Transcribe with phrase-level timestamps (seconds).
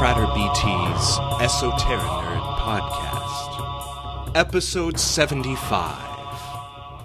[0.00, 7.04] Frater BT's Esoteric Nerd Podcast, Episode 75.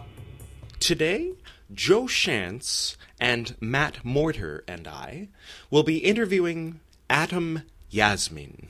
[0.80, 1.34] Today,
[1.74, 5.28] Joe Shantz and Matt Morter and I
[5.70, 8.70] will be interviewing Adam Yasmin.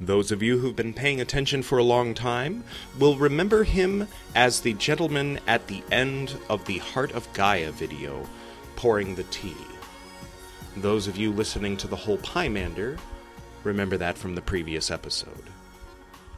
[0.00, 2.64] Those of you who've been paying attention for a long time
[2.98, 8.26] will remember him as the gentleman at the end of the Heart of Gaia video,
[8.76, 9.58] pouring the tea.
[10.78, 12.98] Those of you listening to the whole Pymander
[13.66, 15.50] remember that from the previous episode.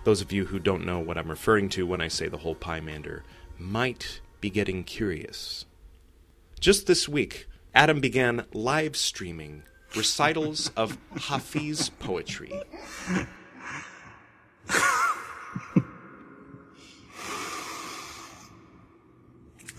[0.05, 2.55] Those of you who don't know what I'm referring to when I say the whole
[2.55, 3.21] Pymander
[3.59, 5.67] might be getting curious.
[6.59, 12.53] Just this week, Adam began live streaming recitals of Hafiz poetry.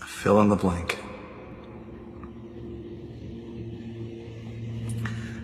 [0.06, 0.99] Fill in the blank.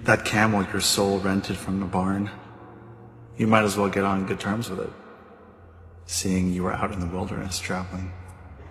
[0.07, 2.31] That camel your soul rented from the barn,
[3.37, 4.93] you might as well get on good terms with it,
[6.07, 8.13] seeing you were out in the wilderness traveling.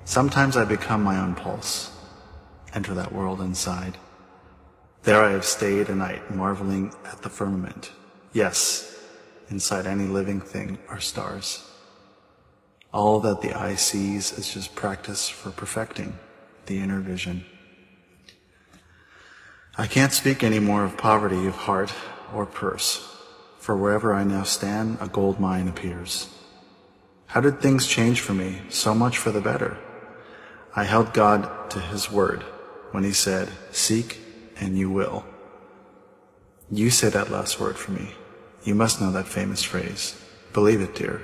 [0.05, 1.91] Sometimes I become my own pulse,
[2.73, 3.97] enter that world inside.
[5.03, 7.91] There I have stayed a night, marveling at the firmament.
[8.31, 8.97] Yes,
[9.49, 11.69] inside any living thing are stars.
[12.93, 16.17] All that the eye sees is just practice for perfecting
[16.67, 17.43] the inner vision.
[19.77, 21.93] I can't speak any more of poverty of heart
[22.33, 23.13] or purse,
[23.59, 26.29] for wherever I now stand, a gold mine appears.
[27.25, 28.61] How did things change for me?
[28.69, 29.77] So much for the better.
[30.77, 32.43] I held God to his word
[32.91, 34.19] when he said, Seek
[34.55, 35.25] and you will.
[36.71, 38.11] You say that last word for me.
[38.63, 40.15] You must know that famous phrase.
[40.53, 41.21] Believe it, dear,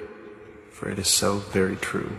[0.72, 2.18] for it is so very true.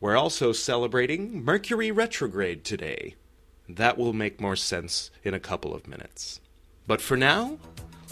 [0.00, 3.14] We're also celebrating Mercury retrograde today.
[3.68, 6.40] That will make more sense in a couple of minutes.
[6.86, 7.58] But for now,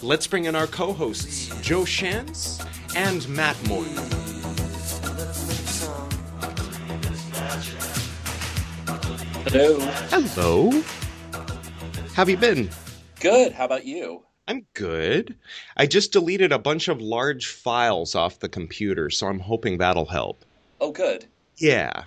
[0.01, 2.65] let's bring in our co hosts, Joe Shantz
[2.95, 3.89] and Matt Morter.
[9.45, 9.79] Hello.
[10.09, 10.83] Hello.
[12.15, 12.69] Have you been?
[13.19, 13.51] Good.
[13.51, 14.23] How about you?
[14.47, 15.37] I'm good.
[15.77, 20.05] I just deleted a bunch of large files off the computer, so I'm hoping that'll
[20.05, 20.43] help.
[20.81, 21.25] Oh, good.
[21.57, 22.05] Yeah.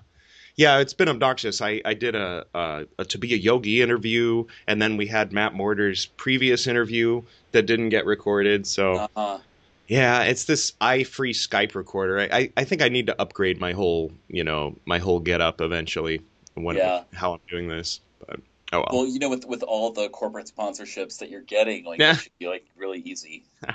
[0.57, 1.61] Yeah, it's been obnoxious.
[1.61, 5.33] I, I did a, a, a to be a yogi interview, and then we had
[5.33, 7.23] Matt Morter's previous interview
[7.53, 8.67] that didn't get recorded.
[8.67, 9.39] So Uh-huh.
[9.87, 12.19] yeah, it's this iFree Skype recorder.
[12.21, 15.41] I, I, I think I need to upgrade my whole you know my whole get
[15.43, 16.23] up eventually.
[16.55, 17.03] When Yeah.
[17.13, 18.41] how I'm doing this, but
[18.73, 18.87] oh well.
[18.93, 22.13] Well, you know, with with all the corporate sponsorships that you're getting, like Yeah.
[22.13, 23.45] it should be like really easy.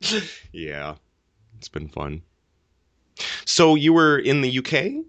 [0.52, 0.94] yeah,
[1.58, 2.22] it's been fun.
[3.44, 5.04] So you were in the UK?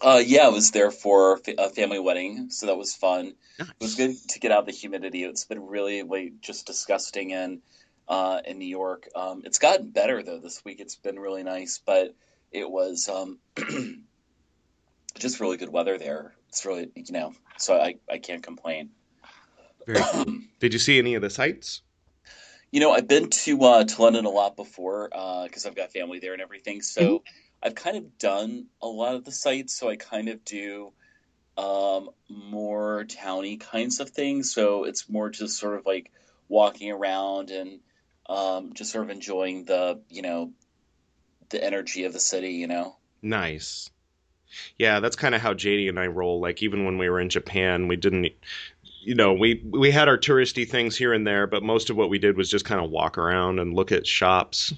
[0.00, 3.34] Uh, yeah, I was there for a family wedding, so that was fun.
[3.58, 5.24] It was good to get out of the humidity.
[5.24, 7.62] It's been really like just disgusting in
[8.08, 9.08] uh, in New York.
[9.14, 10.80] Um, it's gotten better though this week.
[10.80, 12.14] It's been really nice, but
[12.52, 13.38] it was um,
[15.18, 16.34] just really good weather there.
[16.48, 18.90] It's really you know, so I I can't complain.
[19.86, 20.26] Very cool.
[20.60, 21.82] Did you see any of the sights?
[22.74, 26.18] You know, I've been to uh, to London a lot before because I've got family
[26.18, 26.82] there and everything.
[26.82, 27.22] So
[27.62, 29.78] I've kind of done a lot of the sites.
[29.78, 30.92] So I kind of do
[31.56, 34.52] um, more towny kinds of things.
[34.52, 36.10] So it's more just sort of like
[36.48, 37.78] walking around and
[38.28, 40.50] um, just sort of enjoying the you know
[41.50, 42.54] the energy of the city.
[42.54, 42.96] You know.
[43.22, 43.88] Nice.
[44.80, 46.40] Yeah, that's kind of how JD and I roll.
[46.40, 48.32] Like even when we were in Japan, we didn't
[49.04, 52.10] you know, we we had our touristy things here and there, but most of what
[52.10, 54.72] we did was just kind of walk around and look at shops.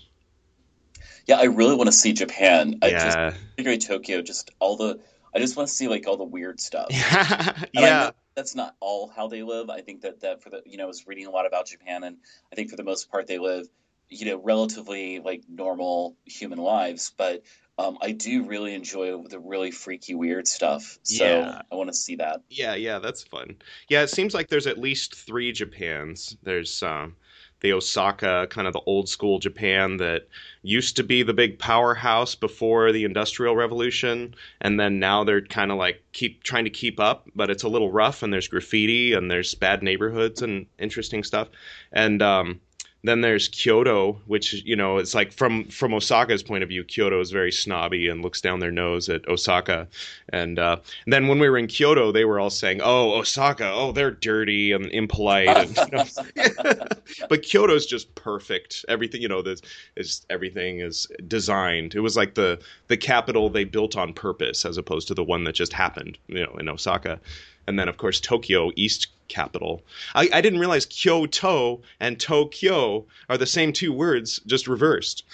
[1.27, 2.79] Yeah, I really want to see Japan.
[2.83, 3.31] I just Yeah.
[3.51, 4.23] particularly Tokyo.
[4.23, 5.01] Just all the
[5.35, 6.87] I just want to see like all the weird stuff.
[6.91, 7.53] yeah.
[7.57, 8.01] And I yeah.
[8.05, 9.71] know that's not all how they live.
[9.71, 12.05] I think that that for the you know I was reading a lot about Japan,
[12.05, 12.17] and
[12.53, 13.67] I think for the most part they live
[14.09, 17.13] you know relatively like normal human lives.
[17.17, 17.43] But
[17.79, 20.99] um, I do really enjoy the really freaky weird stuff.
[21.03, 21.63] So Yeah.
[21.71, 22.41] I want to see that.
[22.49, 23.57] Yeah, yeah, that's fun.
[23.89, 26.37] Yeah, it seems like there's at least three Japans.
[26.43, 27.17] There's um,
[27.61, 30.29] the Osaka, kind of the old school Japan that
[30.63, 35.71] used to be the big powerhouse before the Industrial Revolution, and then now they're kind
[35.71, 39.13] of like keep trying to keep up, but it's a little rough, and there's graffiti,
[39.13, 41.49] and there's bad neighborhoods and interesting stuff,
[41.93, 42.61] and um,
[43.07, 47.21] then there's Kyoto, which you know it's like from from Osaka's point of view, Kyoto
[47.21, 49.89] is very snobby and looks down their nose at Osaka.
[50.31, 53.71] And, uh, and then when we were in Kyoto, they were all saying, "Oh, Osaka,
[53.73, 56.85] oh they're dirty and impolite." And, you know.
[57.29, 58.85] but Kyoto's just perfect.
[58.89, 59.63] Everything you know, this
[59.97, 61.95] is everything is designed.
[61.95, 65.45] It was like the the capital they built on purpose, as opposed to the one
[65.45, 67.21] that just happened, you know, in Osaka.
[67.67, 69.83] And then of course Tokyo, East capital.
[70.15, 75.25] I, I didn't realize Kyoto and Tokyo are the same two words, just reversed.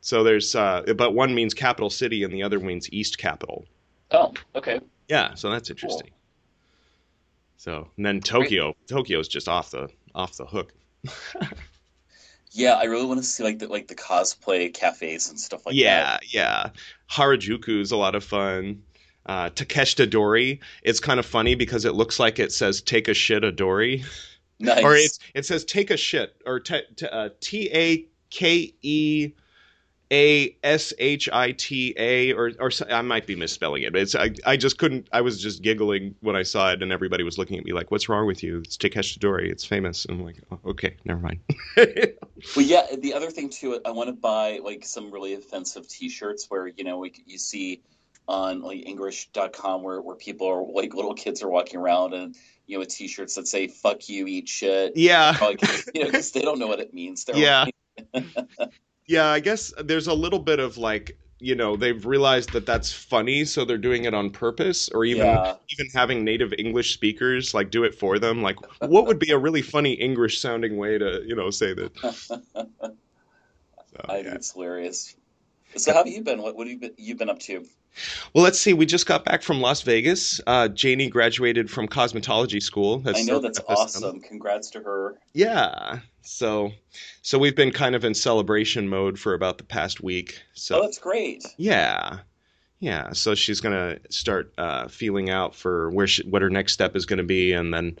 [0.00, 3.66] So there's, uh, but one means capital city and the other means East capital.
[4.10, 4.80] Oh, okay.
[5.08, 6.10] Yeah, so that's interesting.
[7.56, 10.72] So and then Tokyo, Tokyo's just off the off the hook.
[12.52, 15.74] Yeah, I really want to see like the like the cosplay cafes and stuff like
[15.76, 16.34] yeah, that.
[16.34, 16.70] yeah.
[17.10, 18.82] Harajuku is a lot of fun.
[19.26, 23.14] Uh, Takeshita Dori, it's kind of funny because it looks like it says "take a
[23.14, 24.02] shit a Dory,"
[24.58, 24.82] Nice.
[24.82, 26.80] or it it says "take a shit" or t
[27.10, 29.32] uh, T A K E
[30.10, 33.92] A S H I T A or or I might be misspelling it.
[33.92, 35.06] But it's I, I just couldn't.
[35.12, 37.90] I was just giggling when I saw it, and everybody was looking at me like,
[37.90, 39.50] "What's wrong with you?" It's Takeshita Dori.
[39.50, 40.06] It's famous.
[40.06, 41.40] And I'm like, oh, "Okay, never mind."
[42.56, 42.86] Well, yeah.
[42.98, 46.84] The other thing too, I want to buy like some really offensive T-shirts where you
[46.84, 47.82] know like you see
[48.30, 52.36] on like Engrish.com where where people are like little kids are walking around and
[52.66, 55.36] you know with T-shirts that say "fuck you, eat shit." yeah.
[55.40, 55.60] Like,
[55.94, 57.24] you know, because they don't know what it means.
[57.24, 57.66] They're Yeah.
[58.14, 58.24] like,
[59.06, 62.92] Yeah, I guess there's a little bit of like, you know, they've realized that that's
[62.92, 65.56] funny, so they're doing it on purpose, or even Yeah.
[65.70, 68.42] even having native English speakers like do it for them.
[68.42, 71.92] Like, what would be a really funny English sounding way to, you know, say that?
[73.92, 74.34] So, I think yeah.
[74.34, 75.16] it's hilarious.
[75.76, 76.40] So, how have you been?
[76.42, 77.64] What what have you been, you've been up to?
[78.34, 78.72] Well, let's see.
[78.72, 80.40] We just got back from Las Vegas.
[80.46, 83.02] Uh, Janie graduated from cosmetology school.
[83.06, 84.20] I know that's awesome.
[84.20, 85.18] Congrats to her.
[85.34, 86.00] Yeah.
[86.22, 86.72] So,
[87.22, 90.40] so we've been kind of in celebration mode for about the past week.
[90.54, 91.44] So Oh, that's great.
[91.56, 92.20] Yeah.
[92.78, 93.12] Yeah.
[93.12, 96.96] So she's going to start uh, feeling out for where she, what her next step
[96.96, 97.52] is going to be.
[97.52, 97.98] And then,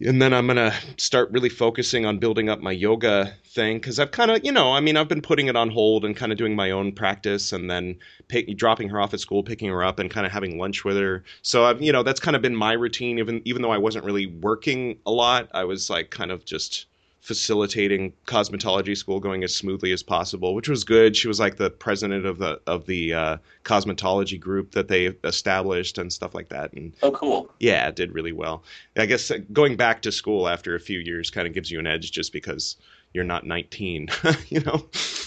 [0.00, 3.80] and then I'm going to start really focusing on building up my yoga thing.
[3.80, 6.14] Cause I've kind of, you know, I mean, I've been putting it on hold and
[6.14, 7.98] kind of doing my own practice and then
[8.28, 10.96] pick, dropping her off at school, picking her up and kind of having lunch with
[10.96, 11.24] her.
[11.42, 13.18] So I've, you know, that's kind of been my routine.
[13.18, 16.86] Even, even though I wasn't really working a lot, I was like kind of just
[17.26, 21.16] facilitating cosmetology school going as smoothly as possible, which was good.
[21.16, 25.98] She was like the president of the of the uh, cosmetology group that they established
[25.98, 26.72] and stuff like that.
[26.74, 27.50] And Oh, cool.
[27.58, 28.62] yeah, it did really well.
[28.96, 31.80] I guess uh, going back to school after a few years kind of gives you
[31.80, 32.76] an edge just because
[33.12, 34.08] you're not 19,
[34.48, 34.86] you know.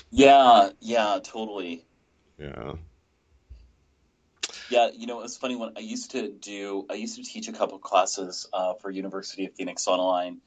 [0.10, 1.84] Yeah, yeah, totally.
[2.38, 2.76] Yeah.
[4.70, 7.48] Yeah, you know, it was funny when I used to do, I used to teach
[7.50, 10.38] a couple classes uh, for University of Phoenix Online,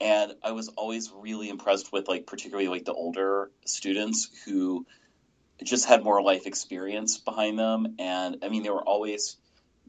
[0.00, 4.86] and I was always really impressed with like particularly like the older students who
[5.62, 9.36] just had more life experience behind them, and I mean they were always,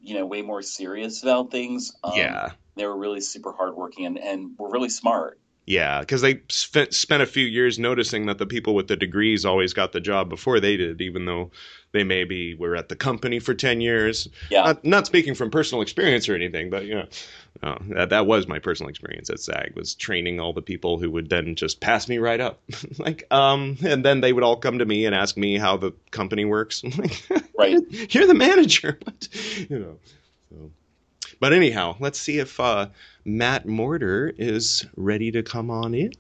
[0.02, 1.94] you know, way more serious about things.
[2.04, 2.52] Um, yeah.
[2.76, 5.40] they were really super hardworking and and were really smart.
[5.68, 9.46] Yeah, because they spent spent a few years noticing that the people with the degrees
[9.46, 11.52] always got the job before they did, even though
[11.92, 14.28] they maybe were at the company for ten years.
[14.50, 17.06] Yeah, Not, not speaking from personal experience or anything, but you know,
[17.64, 21.12] uh, that that was my personal experience at SAG was training all the people who
[21.12, 22.62] would then just pass me right up,
[22.98, 25.92] like um, and then they would all come to me and ask me how the
[26.12, 26.82] company works.
[26.86, 27.24] I'm like,
[27.58, 27.78] Right.
[28.14, 29.28] You're the manager, What?
[29.70, 29.98] you know.
[30.50, 30.72] So,
[31.40, 32.88] but anyhow, let's see if uh,
[33.26, 36.12] Matt Morter is ready to come on in.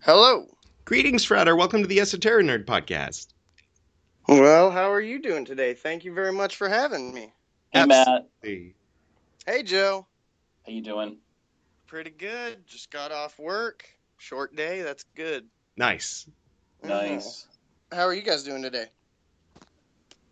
[0.00, 0.46] Hello.
[0.84, 1.54] Greetings, Frater.
[1.56, 3.28] Welcome to the Esoteric Nerd Podcast.
[4.28, 5.74] Well, how are you doing today?
[5.74, 7.32] Thank you very much for having me.
[7.72, 8.74] hey Matt, Hey.
[9.46, 10.06] Hey, Joe.
[10.70, 11.16] How you doing?
[11.86, 12.64] Pretty good.
[12.66, 13.84] Just got off work.
[14.18, 14.82] Short day.
[14.82, 15.46] That's good.
[15.76, 16.28] Nice.
[16.84, 17.46] Nice.
[17.90, 17.96] Mhm.
[17.96, 18.86] How are you guys doing today?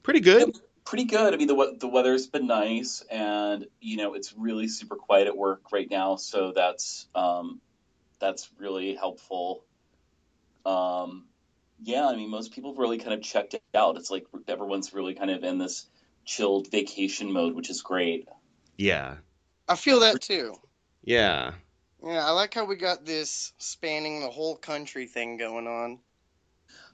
[0.05, 0.57] Pretty good.
[0.85, 1.35] Pretty good.
[1.35, 5.37] I mean, the the weather's been nice, and you know it's really super quiet at
[5.37, 7.61] work right now, so that's um,
[8.21, 9.65] that's really helpful.
[10.65, 11.27] Um,
[11.83, 13.97] yeah, I mean, most people have really kind of checked it out.
[13.97, 15.87] It's like everyone's really kind of in this
[16.25, 18.29] chilled vacation mode, which is great.
[18.77, 19.17] Yeah.
[19.69, 20.55] I feel that too.
[21.05, 21.53] Yeah.
[22.03, 25.99] Yeah, I like how we got this spanning the whole country thing going on.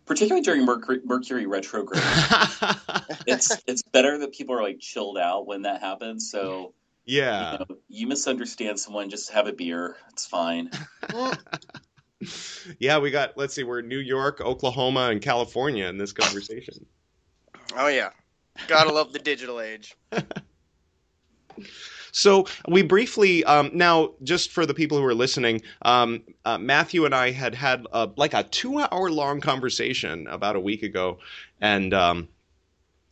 [0.06, 2.02] Particularly during Mercury, Mercury retrograde,
[3.26, 6.30] it's it's better that people are like chilled out when that happens.
[6.30, 6.74] So
[7.06, 7.52] yeah.
[7.52, 9.96] you, know, you misunderstand someone, just have a beer.
[10.10, 10.70] It's fine.
[12.78, 16.86] Yeah, we got, let's see, we're in New York, Oklahoma, and California in this conversation.
[17.76, 18.10] Oh yeah.
[18.68, 19.96] Gotta love the digital age.
[22.14, 27.04] So we briefly, um, now just for the people who are listening, um, uh, Matthew
[27.06, 31.18] and I had had uh, like a two-hour long conversation about a week ago,
[31.60, 32.28] and um,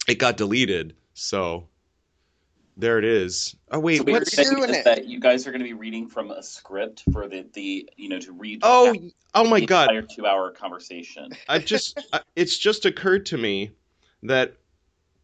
[0.07, 0.95] it got deleted.
[1.15, 1.67] So
[2.77, 3.57] there it is.
[3.73, 4.37] Oh wait, So what's?
[4.37, 4.85] Doing is it.
[4.85, 8.09] that you guys are going to be reading from a script for the, the you
[8.09, 9.89] know to read Oh, the oh my God!
[9.89, 11.33] entire two hour conversation.
[11.49, 13.73] I just, I- it's just occurred to me
[14.23, 14.55] that,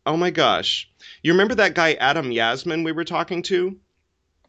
[0.08, 0.90] oh my gosh,
[1.22, 3.76] you remember that guy Adam Yasmin we were talking to?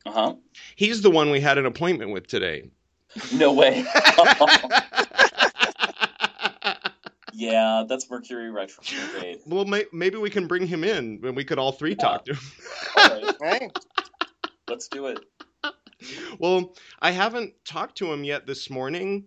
[0.05, 0.35] Uh huh.
[0.77, 2.69] He's the one we had an appointment with today.
[3.33, 3.83] No way.
[7.33, 9.39] yeah, that's Mercury retrograde.
[9.45, 12.33] well, may- maybe we can bring him in and we could all three talk to
[12.33, 12.39] him.
[12.97, 13.69] All right, Hey,
[14.69, 15.19] let's do it.
[16.39, 19.25] well, I haven't talked to him yet this morning.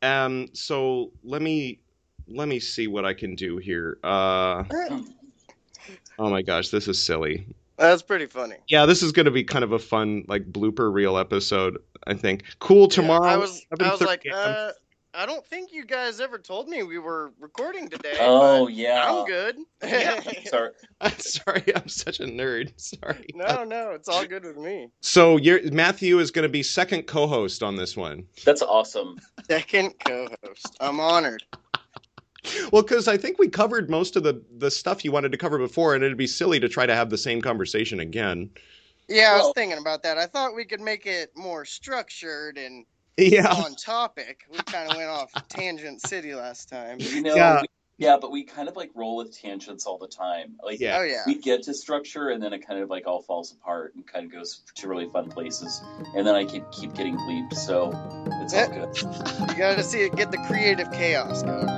[0.00, 1.80] Um, so let me
[2.28, 3.98] let me see what I can do here.
[4.04, 4.62] Uh,
[6.18, 7.46] oh my gosh, this is silly.
[7.76, 8.56] that's pretty funny.
[8.68, 11.78] Yeah, this is going to be kind of a fun like blooper reel episode.
[12.06, 12.44] I think.
[12.58, 13.28] Cool tomorrow.
[13.28, 14.72] I was, I was like, uh,
[15.14, 18.16] I don't think you guys ever told me we were recording today.
[18.18, 19.04] Oh yeah.
[19.06, 19.56] I'm good.
[19.84, 20.70] yeah, Sorry.
[21.02, 22.72] I'm sorry, I'm such a nerd.
[22.80, 23.26] Sorry.
[23.34, 24.88] no, no, it's all good with me.
[25.00, 28.24] So you're, Matthew is going to be second co-host on this one.
[28.44, 29.18] That's awesome.
[29.50, 30.76] Second co-host.
[30.80, 31.42] I'm honored.
[32.72, 35.58] Well, because I think we covered most of the the stuff you wanted to cover
[35.58, 38.50] before, and it'd be silly to try to have the same conversation again.
[39.08, 40.18] Yeah, I was Well- thinking about that.
[40.18, 42.84] I thought we could make it more structured and
[43.16, 43.52] Yeah.
[43.52, 44.40] on topic.
[44.50, 46.98] We kind of went off tangent city last time.
[47.00, 47.60] You know, Yeah.
[47.62, 47.66] we-
[47.98, 50.56] yeah, but we kind of like roll with tangents all the time.
[50.64, 50.98] Like Yeah.
[50.98, 51.22] Oh yeah.
[51.26, 54.24] we get to structure and then it kind of like all falls apart and kind
[54.26, 55.80] of goes to really fun places.
[56.16, 57.90] And then I keep keep getting bleeped, so
[58.42, 58.66] it's all eh.
[58.66, 58.96] good.
[59.50, 61.68] You got to see it get the creative chaos going.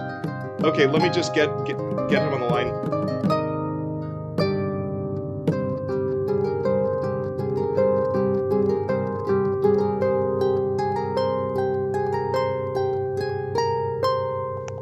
[0.64, 1.76] Okay, let me just get get
[2.08, 2.72] get him on the line.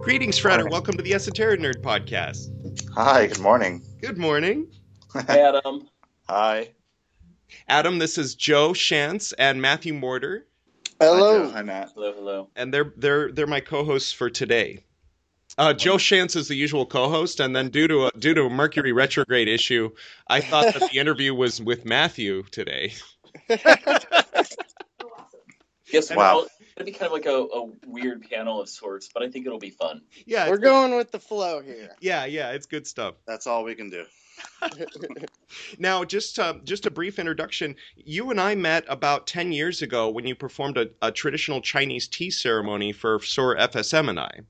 [0.02, 0.58] Greetings, Shredder.
[0.58, 0.70] Morning.
[0.72, 2.50] Welcome to the Esoteric Nerd Podcast.
[2.94, 3.82] Hi, good morning.
[4.00, 4.66] Good morning.
[5.28, 5.88] Adam,
[6.28, 6.70] Hi.
[7.68, 10.46] Adam, this is Joe Shantz and Matthew Morter,
[11.00, 11.48] Hello.
[11.50, 11.90] Hi, Matt.
[11.94, 12.48] hello, hello.
[12.56, 14.84] and they're they're they're my co-hosts for today.
[15.58, 18.50] Uh, Joe Shantz is the usual co-host, and then due to a, due to a
[18.50, 19.90] Mercury retrograde issue,
[20.28, 22.94] I thought that the interview was with Matthew today.
[25.92, 26.16] Yes, Wow.
[26.16, 29.44] well, it'll be kind of like a, a weird panel of sorts, but I think
[29.44, 30.00] it'll be fun.
[30.24, 31.90] Yeah, We're it's- going with the flow here.
[32.00, 33.16] Yeah, yeah, it's good stuff.
[33.26, 34.04] That's all we can do.
[35.78, 37.76] Now, just uh, just a brief introduction.
[37.96, 42.08] You and I met about ten years ago when you performed a, a traditional Chinese
[42.08, 44.40] tea ceremony for SOAR FSM and I.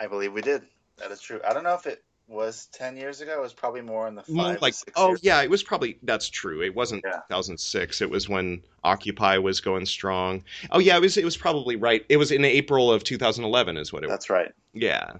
[0.00, 0.62] I believe we did.
[0.98, 1.40] That is true.
[1.48, 3.32] I don't know if it was ten years ago.
[3.38, 5.20] It was probably more in the five, Well, like, six oh years.
[5.22, 6.60] yeah, it was probably that's true.
[6.62, 7.20] It wasn't Yeah.
[7.28, 8.00] 2006.
[8.02, 10.42] It was when Occupy was going strong.
[10.70, 11.16] Oh yeah, it was.
[11.16, 12.04] It was probably right.
[12.08, 14.12] It was in April of 2011, is what it was.
[14.14, 14.52] That's right.
[14.74, 15.12] Yeah.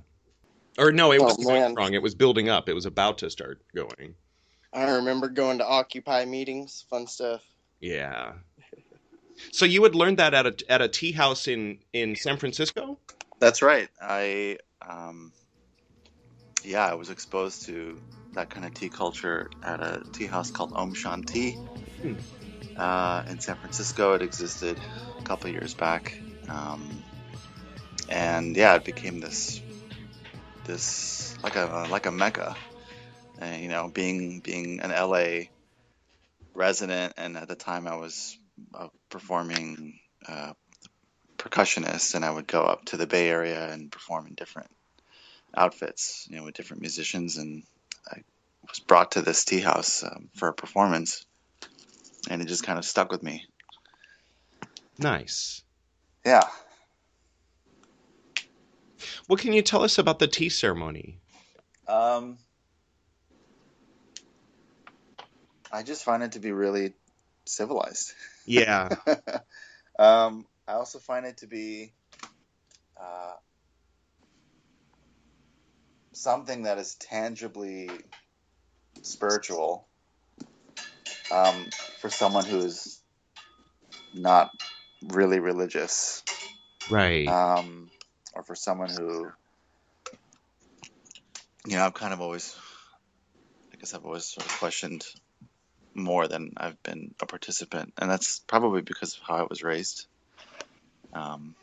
[0.78, 1.70] Or no, it Oh, wasn't going man.
[1.72, 1.94] strong.
[1.94, 2.68] It was building up.
[2.68, 4.14] It was about to start going.
[4.72, 6.84] I remember going to Occupy meetings.
[6.90, 7.40] Fun stuff.
[7.80, 8.32] Yeah.
[9.52, 12.98] So you had learned that at a at a tea house in in San Francisco.
[13.38, 13.88] That's right.
[14.02, 15.32] I, um,
[16.64, 18.00] yeah, I was exposed to
[18.34, 21.54] that kind of tea culture at a tea house called Om Shanti
[22.02, 22.14] Hmm.
[22.76, 24.14] uh, in San Francisco.
[24.14, 24.78] It existed
[25.18, 26.14] a couple years back,
[26.48, 27.04] um,
[28.08, 29.62] and yeah, it became this
[30.64, 32.56] this like a like a mecca.
[33.40, 35.46] And, you know, being being an LA
[36.54, 38.36] resident, and at the time I was
[38.74, 40.52] uh, performing uh,
[41.38, 44.70] percussionist, and I would go up to the Bay Area and perform in different
[45.56, 47.36] outfits, you know, with different musicians.
[47.36, 47.62] And
[48.10, 48.22] I
[48.68, 51.24] was brought to this tea house um, for a performance,
[52.28, 53.46] and it just kind of stuck with me.
[54.98, 55.62] Nice.
[56.26, 56.42] Yeah.
[59.28, 61.20] What can you tell us about the tea ceremony?
[61.86, 62.38] Um,
[65.72, 66.94] I just find it to be really
[67.44, 68.12] civilized.
[68.44, 68.88] Yeah.
[69.98, 71.94] um, I also find it to be
[73.00, 73.32] uh,
[76.12, 77.88] something that is tangibly
[79.00, 79.88] spiritual
[81.32, 81.64] um,
[82.00, 83.00] for someone who's
[84.12, 84.50] not
[85.06, 86.22] really religious,
[86.90, 87.26] right.
[87.26, 87.88] um,
[88.34, 89.30] or for someone who,
[91.66, 92.54] you know, I've kind of always,
[93.72, 95.06] I guess I've always sort of questioned
[95.94, 100.06] more than I've been a participant, and that's probably because of how I was raised.
[101.12, 101.54] Um,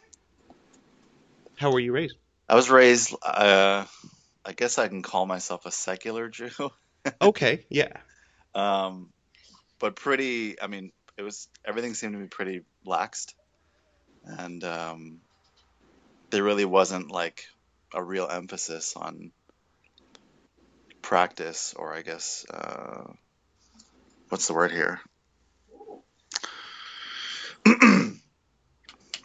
[1.57, 2.15] How were you raised?
[2.47, 3.85] I was raised, uh,
[4.45, 6.49] I guess I can call myself a secular Jew,
[7.21, 7.65] Okay.
[7.69, 8.01] Yeah.
[8.53, 9.11] um,
[9.79, 13.33] but pretty, I mean, it was everything seemed to be pretty laxed,
[14.23, 15.21] and um,
[16.31, 17.45] there really wasn't like
[17.93, 19.31] a real emphasis on
[21.01, 23.03] practice, or I guess, uh,
[24.29, 24.99] what's the word here?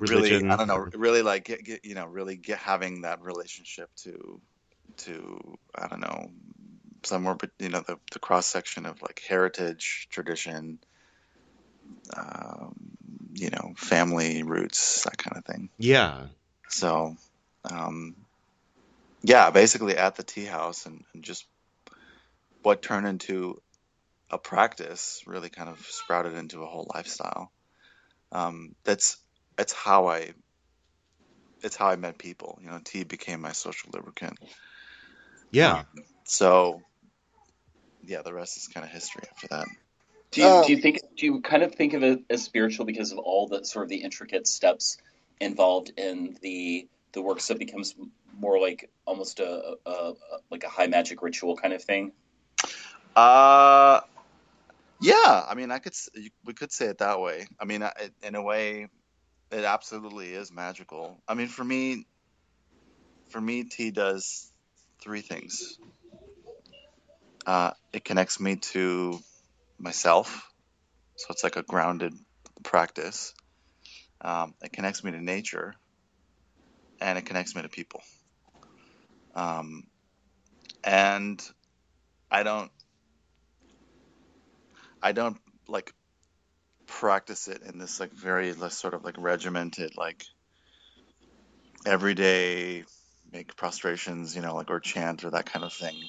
[0.00, 3.90] really i don't know really like get, get you know really get having that relationship
[3.96, 4.40] to
[4.96, 6.30] to i don't know
[7.02, 10.78] somewhere but you know the, the cross section of like heritage tradition
[12.16, 12.74] um,
[13.34, 15.70] you know, family roots, that kind of thing.
[15.78, 16.26] Yeah.
[16.68, 17.16] So,
[17.70, 18.16] um,
[19.22, 21.46] yeah, basically at the tea house and, and just
[22.62, 23.60] what turned into
[24.30, 27.50] a practice really kind of sprouted into a whole lifestyle.
[28.32, 29.16] Um, that's
[29.60, 30.32] that's how I
[31.62, 32.58] it's how I met people.
[32.62, 34.38] You know, tea became my social lubricant.
[35.52, 35.80] Yeah.
[35.80, 35.86] Um,
[36.24, 36.80] so
[38.02, 39.66] yeah, the rest is kind of history after that.
[40.30, 40.66] Do you, Oh.
[40.66, 43.48] do you think do you kind of think of it as spiritual because of all
[43.48, 44.96] the sort of the intricate steps
[45.40, 47.94] involved in the the work, so it becomes
[48.38, 50.14] more like almost a, a, a
[50.50, 52.12] like a high magic ritual kind of thing?
[53.14, 54.00] Uh,
[55.02, 55.44] yeah.
[55.48, 56.08] I mean, I could s-
[56.44, 57.46] we could say it that way.
[57.58, 57.86] I mean,
[58.22, 58.88] in a way,
[59.52, 61.22] it absolutely is magical.
[61.28, 62.06] I mean, for me,
[63.30, 64.50] for me, tea does
[65.02, 65.78] three things.
[67.46, 69.18] Uh, it connects me to
[69.78, 70.50] myself,
[71.16, 72.14] so it's like a grounded
[72.62, 73.34] practice.
[74.20, 75.74] Um, it connects me to nature,
[77.00, 78.02] and it connects me to people.
[79.34, 79.84] Um,
[80.84, 81.42] and
[82.30, 82.70] I don't
[85.02, 85.38] I don't
[85.68, 85.92] like
[86.90, 90.24] practice it in this like very less sort of like regimented like
[91.86, 92.84] everyday
[93.32, 96.08] make prostrations, you know, like or chant or that kind of thing.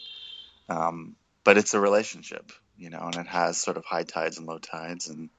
[0.70, 4.48] Um, but it's a relationship, you know, and it has sort of high tides and
[4.48, 5.30] low tides, and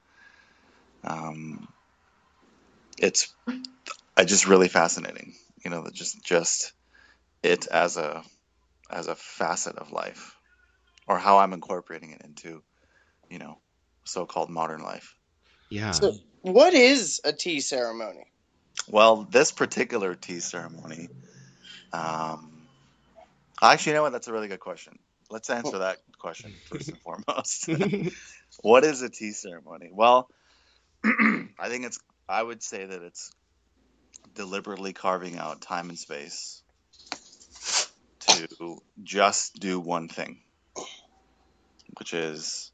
[1.03, 1.67] um,
[2.97, 3.33] it's
[4.15, 6.73] I just really fascinating, you know, just just
[7.41, 8.23] it as a
[8.89, 10.35] as a facet of life,
[11.07, 12.61] or how I'm incorporating it into,
[13.29, 13.57] you know,
[14.05, 15.15] so-called modern life.
[15.73, 16.01] Yeah.
[16.01, 18.25] So, what is a tea ceremony?
[18.87, 21.09] Well, this particular tea ceremony,
[21.93, 22.69] um,
[23.61, 24.13] actually, you know what?
[24.13, 24.99] That's a really good question.
[25.31, 27.69] Let's answer that question first and foremost.
[28.63, 29.89] what is a tea ceremony?
[29.93, 30.29] Well,
[31.05, 31.99] I think it's.
[32.29, 33.31] I would say that it's
[34.35, 36.63] deliberately carving out time and space
[38.21, 38.47] to
[39.03, 40.41] just do one thing,
[41.99, 42.71] which is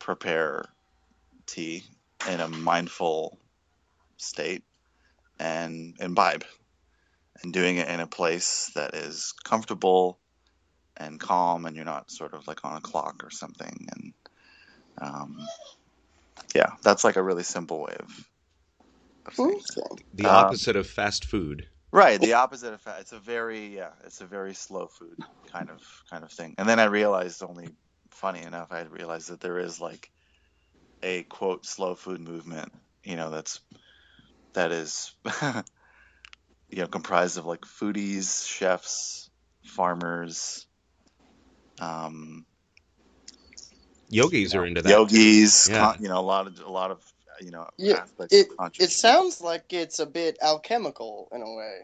[0.00, 0.66] prepare
[1.46, 1.84] tea
[2.30, 3.38] in a mindful
[4.18, 4.64] state
[5.40, 6.44] and imbibe
[7.42, 10.20] and doing it in a place that is comfortable
[10.98, 14.14] and calm and you're not sort of like on a clock or something and
[15.02, 15.38] um,
[16.54, 18.10] yeah that's like a really simple way of,
[19.26, 19.80] of saying that.
[19.82, 20.02] Okay.
[20.14, 21.68] the Um, opposite of fast food.
[21.92, 25.18] right the opposite of fast it's a very yeah it's a very slow food
[25.52, 27.68] kind of kind of thing and then i realized only
[28.10, 30.10] funny enough i realized that there is like
[31.02, 32.72] a quote slow food movement
[33.04, 33.60] you know that's
[34.54, 35.12] that is
[35.42, 39.30] you know comprised of like foodies chefs
[39.64, 40.66] farmers
[41.80, 42.46] um
[44.10, 45.06] Yogis you are into that.
[45.08, 45.92] yogis Yeah.
[45.92, 47.02] con- you know a lot of a lot of
[47.40, 51.80] you know Yeah, aspects It it sounds like it's a bit alchemical in a way.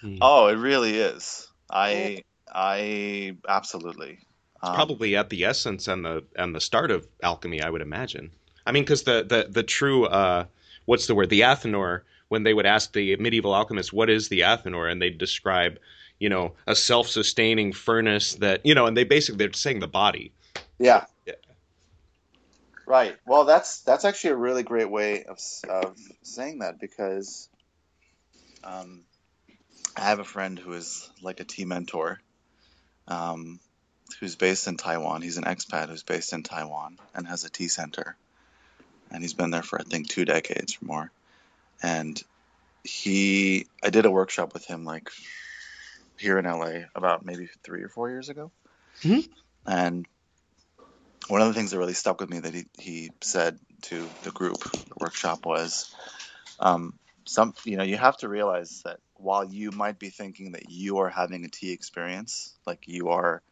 [0.00, 0.22] Hmm.
[0.22, 2.22] oh it really is i
[2.52, 4.18] i absolutely
[4.60, 7.82] It's um, probably at the essence and the and the start of alchemy, I would
[7.82, 8.32] imagine.
[8.66, 10.46] I mean, because the, the the true uh,
[10.86, 11.30] what's the word?
[11.30, 12.02] The Athanor.
[12.28, 15.78] When they would ask the medieval alchemists, "What is the Athanor?" and they'd describe,
[16.18, 20.32] you know, a self-sustaining furnace that you know, and they basically they're saying the body.
[20.78, 21.04] Yeah.
[21.26, 21.34] Yeah.
[22.86, 23.16] Right.
[23.26, 27.48] Well, that's that's actually a really great way of of saying that because
[28.64, 29.02] um,
[29.96, 32.20] I have a friend who is like a tea mentor,
[33.06, 33.60] um,
[34.18, 35.22] who's based in Taiwan.
[35.22, 38.16] He's an expat who's based in Taiwan and has a tea center,
[39.14, 41.12] and he's been there for I think two decades or more.
[41.82, 42.20] And
[42.84, 45.10] he, I did a workshop with him like
[46.18, 48.52] here in LA about maybe three or four years ago,
[49.04, 49.24] Mhm.
[49.66, 50.06] and
[51.28, 54.30] one of the things that really stuck with me that he, he said to the
[54.30, 55.94] group the workshop was
[56.60, 60.70] um, some you know you have to realize that while you might be thinking that
[60.70, 63.42] you are having a tea experience like you are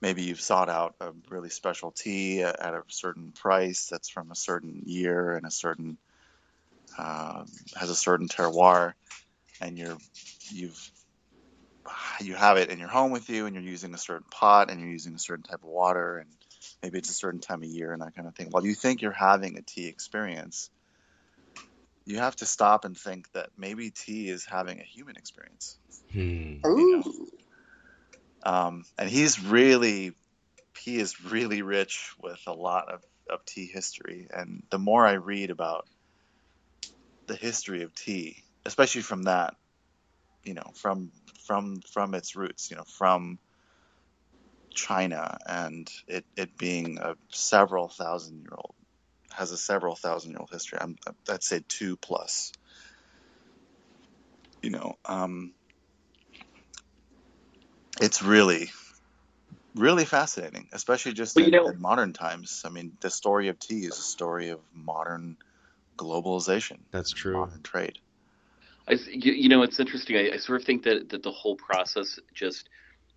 [0.00, 4.30] maybe you've sought out a really special tea at at a certain price that's from
[4.30, 5.98] a certain year and a certain
[6.98, 7.44] uh,
[7.76, 8.94] has a certain terroir
[9.60, 9.98] and you're
[10.50, 10.90] you've
[12.20, 14.80] you have it in your home with you and you're using a certain pot and
[14.80, 16.30] you're using a certain type of water and
[16.82, 19.00] maybe it's a certain time of year and that kind of thing while you think
[19.00, 20.70] you're having a tea experience
[22.04, 25.78] you have to stop and think that maybe tea is having a human experience
[26.12, 26.54] Hmm.
[26.64, 27.28] You Ooh.
[28.48, 30.12] Um, and he's really
[30.78, 35.12] he is really rich with a lot of, of tea history and the more i
[35.12, 35.86] read about
[37.26, 39.54] the history of tea especially from that
[40.44, 41.10] you know from
[41.46, 43.38] from from its roots you know from
[44.74, 48.74] china and it, it being a several thousand year old
[49.32, 50.78] has a several thousand year old history.
[50.80, 50.96] I'm,
[51.28, 52.52] I'd say two plus.
[54.62, 55.54] You know, um,
[58.00, 58.70] it's really,
[59.74, 62.62] really fascinating, especially just Well, in, you know- in modern times.
[62.64, 65.36] I mean, the story of tea is a story of modern
[65.96, 67.34] globalization, That's true.
[67.34, 67.98] modern trade.
[68.86, 70.16] I, you, you know, it's interesting.
[70.16, 72.68] I, I sort of think that, that the whole process just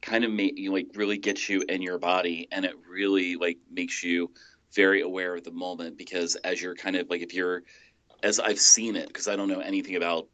[0.01, 3.57] kind of make you like really gets you in your body, and it really like
[3.71, 4.31] makes you
[4.73, 7.63] very aware of the moment because as you're kind of like if you're
[8.23, 10.27] as I've seen it because I don't know anything about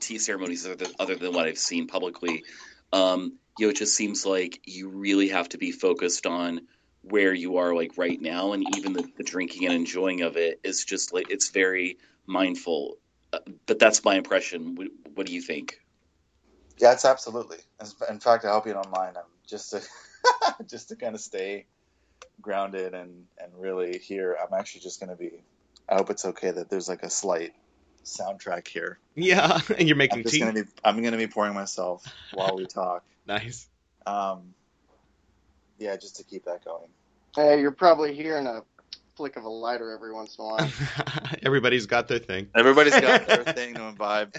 [0.00, 2.42] tea ceremonies other than, other than what I've seen publicly.
[2.92, 6.62] Um, you know, it just seems like you really have to be focused on
[7.02, 10.60] where you are like right now, and even the, the drinking and enjoying of it
[10.62, 12.96] is just like it's very mindful
[13.32, 14.74] uh, but that's my impression.
[14.74, 15.80] What, what do you think?
[16.78, 17.58] Yeah, it's absolutely.
[18.08, 19.16] In fact, I hope you don't mind.
[19.16, 19.82] I'm just to
[20.66, 21.66] just to kind of stay
[22.40, 24.36] grounded and and really here.
[24.40, 25.42] I'm actually just going to be.
[25.88, 27.52] I hope it's okay that there's like a slight
[28.04, 28.98] soundtrack here.
[29.14, 30.40] Yeah, and you're I'm making just tea.
[30.40, 30.70] going to be.
[30.84, 33.04] I'm going to be pouring myself while we talk.
[33.26, 33.68] Nice.
[34.06, 34.54] Um,
[35.78, 36.88] yeah, just to keep that going.
[37.36, 38.62] Hey, you're probably hearing a
[39.14, 40.70] flick of a lighter every once in a while.
[41.44, 42.48] Everybody's got their thing.
[42.56, 44.34] Everybody's got their thing to imbibe.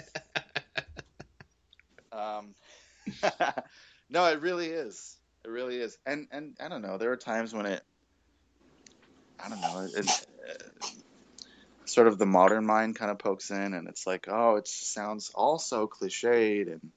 [2.12, 2.54] Um,
[4.10, 5.16] no, it really is.
[5.44, 5.96] It really is.
[6.04, 6.98] And and I don't know.
[6.98, 7.82] There are times when it,
[9.42, 10.26] I don't know, it, it
[11.92, 15.30] sort of the modern mind kind of pokes in, and it's like, oh, it sounds
[15.34, 16.92] all so cliched, and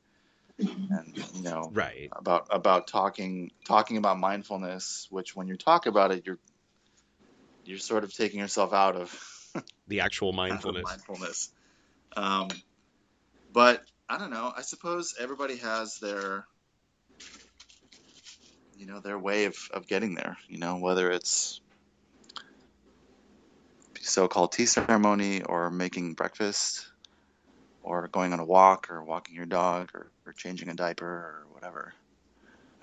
[0.90, 2.12] and you know, Right.
[2.16, 6.40] about about talking talking about mindfulness, which when you talk about it, you're
[7.66, 9.54] you're sort of taking yourself out of
[9.88, 10.86] The actual mindfulness.
[10.88, 11.52] mindfulness.
[12.16, 12.48] Um,
[13.52, 14.54] but I don't know.
[14.56, 16.46] I suppose everybody has their,
[18.78, 20.38] you know, their way of, of getting there.
[20.48, 21.62] You know, whether it's
[24.06, 26.88] so-called tea ceremony or making breakfast
[27.82, 31.46] or going on a walk or walking your dog or, or changing a diaper or
[31.52, 31.94] whatever.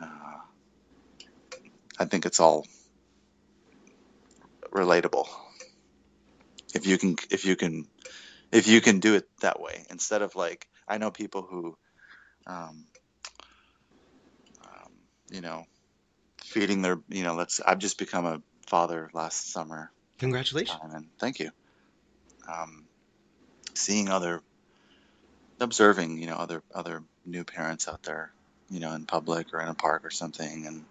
[0.00, 0.38] Uh,
[1.98, 2.66] I think it's all
[4.70, 5.28] relatable.
[6.74, 7.86] If you can, if you can,
[8.50, 11.76] if you can do it that way, instead of like, I know people who,
[12.46, 12.86] um,
[14.64, 14.92] um,
[15.30, 15.64] you know,
[16.42, 17.60] feeding their, you know, let's.
[17.60, 19.90] I've just become a father last summer,
[20.22, 20.80] Congratulations.
[20.82, 21.50] and thank you.
[22.48, 22.86] Um,
[23.74, 24.42] seeing other,
[25.60, 28.32] observing, you know, other other new parents out there,
[28.70, 30.84] you know, in public or in a park or something, and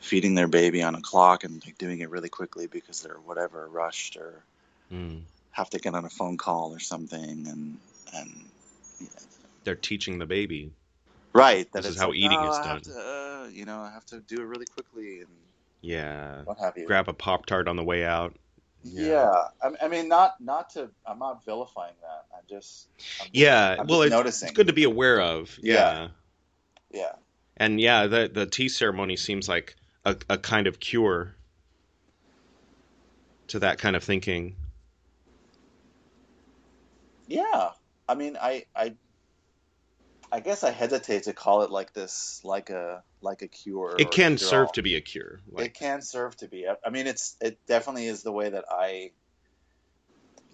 [0.00, 3.68] feeding their baby on a clock and like doing it really quickly because they're whatever
[3.68, 4.44] rushed or
[4.92, 5.22] Mm.
[5.52, 7.78] have to get on a phone call or something, and
[8.14, 8.44] and
[9.64, 10.72] They're teaching the baby.
[11.34, 13.90] right that This is how like, eating "Oh, is done." to, uh, you know, I
[13.92, 15.28] have to do it really quickly and
[15.80, 16.42] Yeah.
[16.44, 16.86] what have you.
[16.86, 18.34] Grab a Pop Tart on the way out.
[18.84, 20.88] Yeah, I, I mean, not not to.
[21.04, 22.26] I'm not vilifying that.
[22.32, 22.88] I just.
[23.20, 23.76] I'm just Yeah.
[23.78, 24.48] I'm well, just it's, noticing.
[24.48, 25.58] it's good to be aware of.
[25.62, 25.74] Yeah.
[25.74, 26.08] Yeah.
[26.90, 27.12] Yeah.
[27.56, 31.34] And yeah, the the tea ceremony seems like a, a kind of cure
[33.48, 34.56] to that kind of thinking.
[37.26, 37.70] Yeah.
[38.08, 38.94] I mean, I I
[40.30, 43.96] I guess I hesitate to call it like this, like a like a cure.
[43.98, 44.72] It can cure serve all.
[44.72, 45.40] to be a cure.
[45.56, 46.66] it can serve to be.
[46.66, 49.12] I, I mean, it's it definitely is the way that I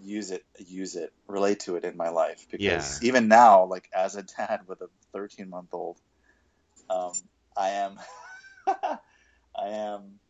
[0.00, 2.46] use it, use it, relate to it in my life.
[2.50, 3.08] Because Yeah.
[3.08, 5.98] even now, like as a dad with a 13 month old,
[6.90, 7.12] um,
[7.56, 7.98] I am,
[8.66, 8.98] I
[9.68, 10.20] am,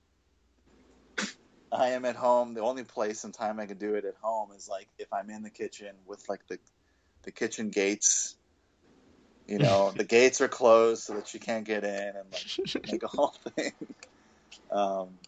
[1.72, 2.54] I am at home.
[2.54, 5.30] The only place and time I can do it at home is like if I'm
[5.30, 6.58] in the kitchen with like the,
[7.24, 8.36] the kitchen gates.
[9.46, 12.46] You know, the gates are closed so that she can't get in, and like
[12.86, 13.72] make a whole thing.
[14.70, 15.18] Um,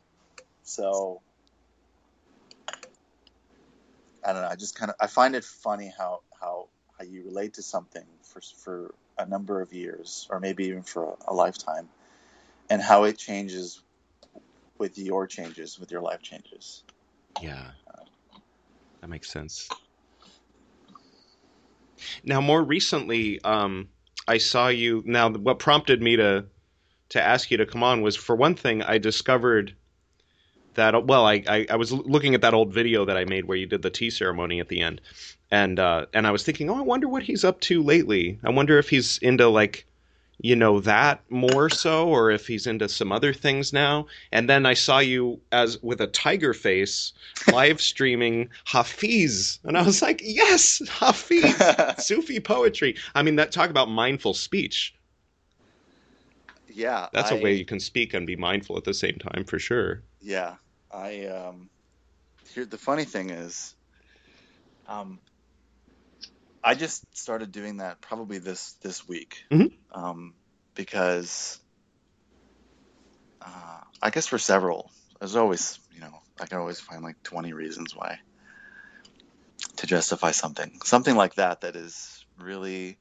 [0.62, 1.22] so
[4.24, 4.48] I don't know.
[4.48, 8.06] I just kind of I find it funny how how how you relate to something
[8.22, 11.88] for for a number of years, or maybe even for a, a lifetime,
[12.70, 13.82] and how it changes
[14.78, 16.84] with your changes, with your life changes.
[17.40, 17.72] yeah.
[19.00, 19.68] That makes sense.
[22.24, 23.90] Now, more recently, um,
[24.28, 25.02] I saw you.
[25.06, 26.44] Now, what prompted me to
[27.10, 29.74] to ask you to come on was, for one thing, I discovered
[30.74, 31.06] that.
[31.06, 33.66] Well, I, I, I was looking at that old video that I made where you
[33.66, 35.00] did the tea ceremony at the end,
[35.50, 38.38] and uh, and I was thinking, oh, I wonder what he's up to lately.
[38.44, 39.85] I wonder if he's into like,
[40.40, 44.06] you know, that more so, or if he's into some other things now.
[44.32, 47.12] And then I saw you as with a tiger face
[47.50, 51.56] live streaming Hafiz, and I was like, yes, Hafiz.
[52.04, 52.96] Sufi poetry.
[53.14, 54.94] I mean, that talk about mindful speech.
[56.68, 59.44] yeah, That's a a way you can speak and be mindful at the same time,
[59.44, 60.02] for sure.
[60.20, 60.56] Yeah,
[60.92, 61.70] I um,
[62.52, 63.74] here the funny thing is,
[64.86, 65.18] um,
[66.66, 69.72] I just started doing that probably this this week, Mhm.
[69.92, 70.36] um,
[70.76, 71.60] because
[73.42, 74.90] uh, I guess for several.
[75.20, 78.18] There's always, you know, I can always find like 20 reasons why
[79.78, 82.98] to justify something, something like that that is really.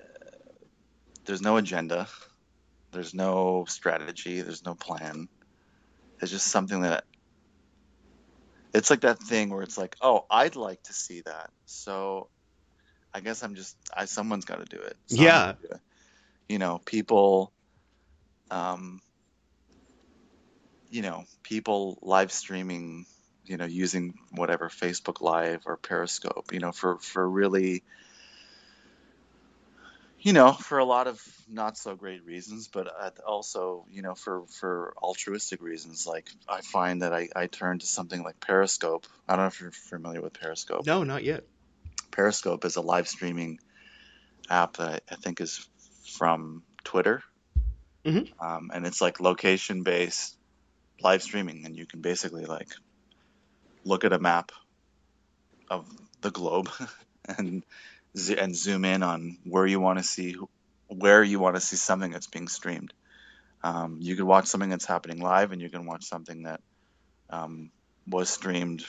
[0.00, 0.04] uh,
[1.26, 2.08] There's no agenda.
[2.92, 4.42] There's no strategy.
[4.42, 5.28] There's no plan.
[6.22, 7.04] It's just something that
[8.76, 11.50] it's like that thing where it's like, oh, I'd like to see that.
[11.66, 12.28] So
[13.14, 14.96] I guess I'm just I someone's got to do it.
[15.06, 15.52] So Yeah.
[15.62, 15.80] do it.
[16.48, 17.52] You know, people
[18.50, 19.00] um
[20.88, 23.06] you know, people live streaming,
[23.44, 27.82] you know, using whatever Facebook Live or Periscope, you know, for for really
[30.20, 32.88] you know, for a lot of not so great reasons, but
[33.26, 36.06] also, you know, for, for altruistic reasons.
[36.06, 39.06] Like, I find that I, I turn to something like Periscope.
[39.28, 40.86] I don't know if you're familiar with Periscope.
[40.86, 41.44] No, not yet.
[42.10, 43.58] Periscope is a live streaming
[44.48, 45.66] app that I, I think is
[46.16, 47.22] from Twitter.
[48.04, 48.30] Mhm.
[48.40, 50.36] Um, and it's like location based
[51.00, 51.66] live streaming.
[51.66, 52.68] And you can basically like
[53.84, 54.52] look at a map
[55.68, 55.86] of
[56.20, 56.70] the globe
[57.38, 57.64] and
[58.18, 60.36] z- and zoom in on where you want to see
[60.88, 62.92] where you want to see something that's being streamed.
[63.64, 66.60] Um, you can watch something that's happening live, and you can watch something that
[67.30, 67.70] um,
[68.06, 68.84] was streamed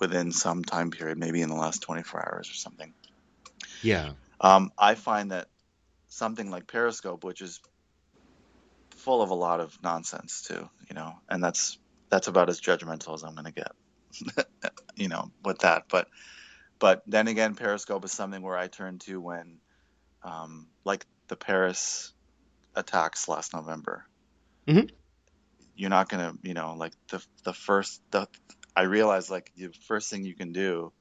[0.00, 2.92] within some time period, maybe in the last 24 hours or something.
[3.82, 4.12] Yeah.
[4.40, 5.48] Um, I find that
[6.08, 7.60] something like Periscope, which is
[8.96, 11.78] full of a lot of nonsense too, you know, and that's
[12.10, 14.46] that's about as judgmental as I'm going to get,
[14.96, 15.84] you know, with that.
[15.90, 16.08] But
[16.78, 19.60] but then again, Periscope is something where I turn to when,
[20.22, 22.14] um, like the Paris
[22.76, 24.06] attacks last November.
[24.66, 24.86] Mhm.
[25.74, 28.26] You're not gonna, you know, like the the first the
[28.74, 30.92] I realized like the first thing you can do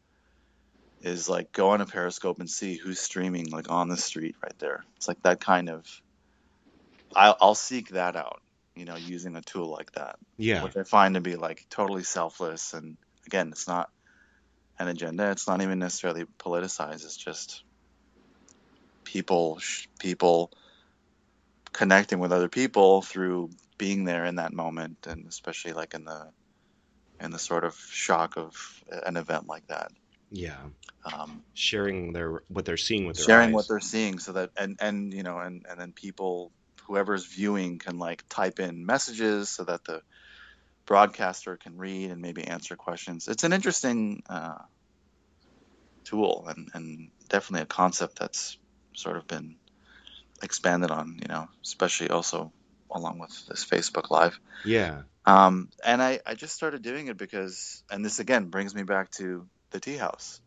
[1.02, 4.58] is like go on a Periscope and see who's streaming like on the street right
[4.60, 4.86] there.
[4.98, 5.86] It's like that kind of.
[7.16, 8.42] I'll, I'll seek that out,
[8.76, 10.62] you know, using a tool like that Yeah.
[10.62, 12.74] which I find to be like totally selfless.
[12.74, 13.90] And again, it's not
[14.80, 15.32] an agenda.
[15.32, 17.06] It's not even necessarily politicized.
[17.06, 17.64] It's just
[19.06, 19.60] people,
[20.00, 20.52] people
[21.74, 26.32] connecting with other people through being there in that moment, and especially like in the
[27.22, 28.54] in the sort of shock of
[29.06, 29.92] an event like that.
[30.32, 30.58] Yeah.
[31.14, 33.54] Um, Sharing their what they're seeing with their sharing eyes.
[33.54, 36.52] what they're seeing so that and and you know and and then people
[36.88, 40.02] whoever's viewing can like type in messages so that the
[40.86, 44.58] broadcaster can read and maybe answer questions it's an interesting uh,
[46.06, 48.58] tool and and definitely a concept that's
[48.96, 49.56] sort of been
[50.44, 52.52] expanded on you know especially also
[52.94, 55.02] along with this facebook live Yeah.
[55.26, 59.12] um, and I, I just started doing it because, and this again brings me back
[59.14, 60.40] to the tea house.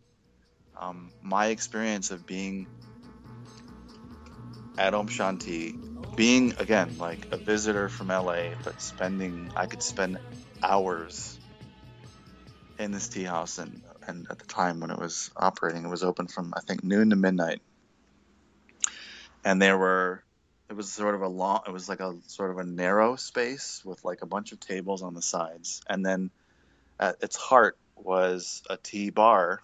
[0.81, 2.69] Um, my experience of being
[4.79, 5.75] at Om Shanti,
[6.17, 10.19] being again like a visitor from LA, but spending, I could spend
[10.63, 11.39] hours
[12.79, 13.59] in this tea house.
[13.59, 16.85] And, and at the time when it was operating, it was open from I think
[16.85, 17.61] noon to midnight.
[19.45, 20.23] And there were
[20.69, 23.83] it was sort of a long it was like a sort of a narrow space
[23.85, 26.31] with like a bunch of tables on the sides and then
[27.01, 29.63] at its heart was a tea bar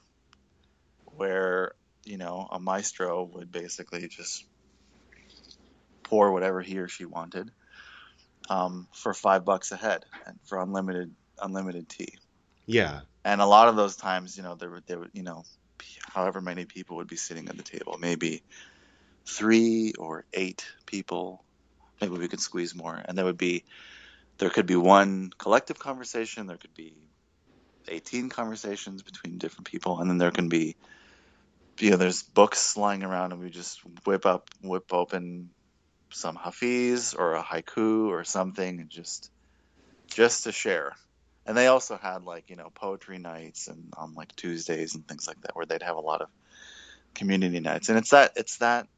[1.17, 1.73] where
[2.05, 4.45] you know a maestro would basically just
[6.03, 7.51] pour whatever he or she wanted
[8.49, 12.15] um, for five bucks a head and for unlimited unlimited tea
[12.67, 13.01] Yeah.
[13.25, 15.45] and a lot of those times you know there would there would you know
[16.13, 18.43] however many people would be sitting at the table maybe
[19.27, 21.45] three or eight people
[22.01, 23.65] maybe we could squeeze more and there would be
[24.39, 26.95] there could be one collective conversation there could be
[27.89, 30.77] 18 conversations between different people and then there can be
[31.81, 35.51] you know there's books lying around and we just whip up whip open
[36.15, 39.31] some hafiz or a haiku or something and just
[40.09, 40.93] just to share.
[41.47, 45.27] And they also had like you know poetry nights and on like tuesdays and things
[45.27, 46.29] like that where they'd have a lot of
[47.15, 47.89] community nights.
[47.89, 48.89] And it's that it's that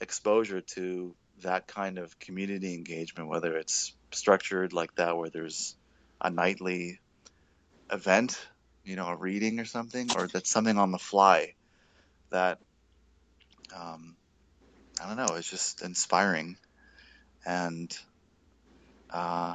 [0.00, 5.76] exposure to that kind of community engagement whether it's structured like that where there's
[6.20, 6.98] a nightly
[7.92, 8.38] event
[8.84, 11.54] you know a reading or something or that's something on the fly
[12.30, 12.58] that
[13.74, 14.16] um,
[15.00, 16.56] i don't know it's just inspiring
[17.46, 17.96] and
[19.10, 19.54] uh,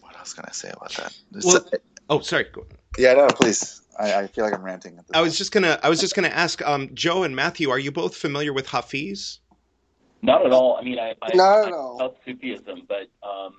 [0.00, 1.64] what else can i say about that There's- Well-
[2.10, 2.46] Oh, sorry.
[2.50, 5.52] Go- yeah no please I, I feel like i'm ranting at this I was just
[5.52, 5.78] gonna.
[5.82, 6.62] I was just gonna ask.
[6.66, 9.40] Um, Joe and Matthew, are you both familiar with Hafiz?
[10.22, 10.76] Not at all.
[10.80, 11.98] I mean, I, I, Not at I all.
[11.98, 13.54] felt Sufism, but um,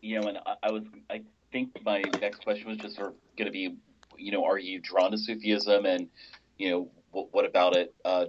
[0.00, 3.14] you know, and I, I was, I think my next question was just sort of
[3.36, 3.76] going to be,
[4.16, 6.08] you know, are you drawn to Sufism, and
[6.56, 8.24] you know, what, what about it uh,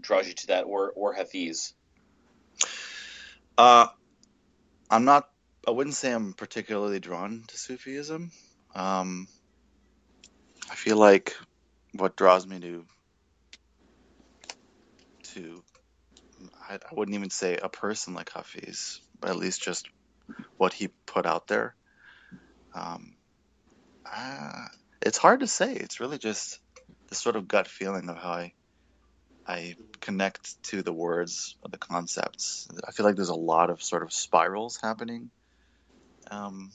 [0.00, 1.74] draws you to that, or or Hafiz?
[3.58, 3.86] Uh,
[4.90, 5.28] I'm not.
[5.66, 8.30] I wouldn't say I'm particularly drawn to Sufism.
[8.74, 9.26] Um,
[10.70, 11.34] I feel like
[11.92, 12.84] what draws me to
[15.34, 15.62] to
[16.68, 19.88] I, I wouldn't even say a person like Hafiz, but at least just
[20.56, 21.74] what he put out there.
[22.74, 23.16] Um,
[24.10, 24.66] uh,
[25.02, 25.74] it's hard to say.
[25.74, 26.60] It's really just
[27.08, 28.52] the sort of gut feeling of how I
[29.46, 32.66] I connect to the words of the concepts.
[32.86, 35.30] I feel like there's a lot of sort of spirals happening
[36.30, 36.72] um,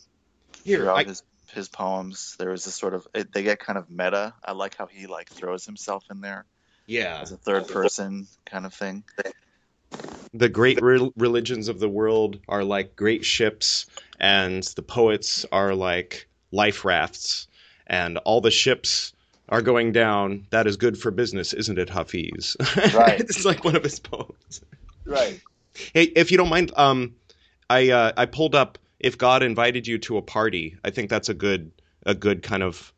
[0.64, 2.36] Here, throughout I, his his poems.
[2.40, 4.34] There is this sort of it, they get kind of meta.
[4.44, 6.46] I like how he like throws himself in there
[6.88, 9.04] yeah, as a third person kind of thing.
[10.34, 13.86] the great re- religions of the world are like great ships,
[14.20, 17.48] and the poets are like life rafts,
[17.88, 19.14] and all the ships
[19.52, 20.48] are going down.
[20.50, 22.56] That is good for business, isn't it, Hafiz?
[22.96, 23.20] Right.
[23.20, 24.62] it's like one of his poems.
[25.06, 25.40] Right.
[25.94, 27.16] Hey, if you don't mind, um,
[27.70, 30.78] I uh, I pulled up if God invited you to a party.
[30.84, 31.72] I think that's a good
[32.06, 32.92] a good kind of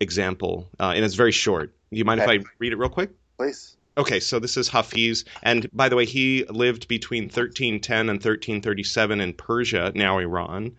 [0.00, 1.74] example, uh, and it's very short.
[1.90, 2.36] You mind Okay.
[2.36, 3.10] if I read it real quick?
[3.36, 3.76] Please.
[3.96, 9.20] Okay, so this is Hafiz, and by the way, he lived between 1310 and 1337
[9.20, 10.76] in Persia, now Iran.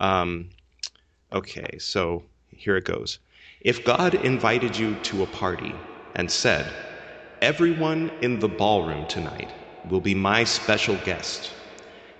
[0.00, 0.48] Um,
[1.32, 3.20] okay, so here it goes.
[3.60, 5.74] If God invited you to a party
[6.14, 6.66] and said,
[7.42, 9.52] Everyone in the ballroom tonight
[9.88, 11.52] will be my special guest,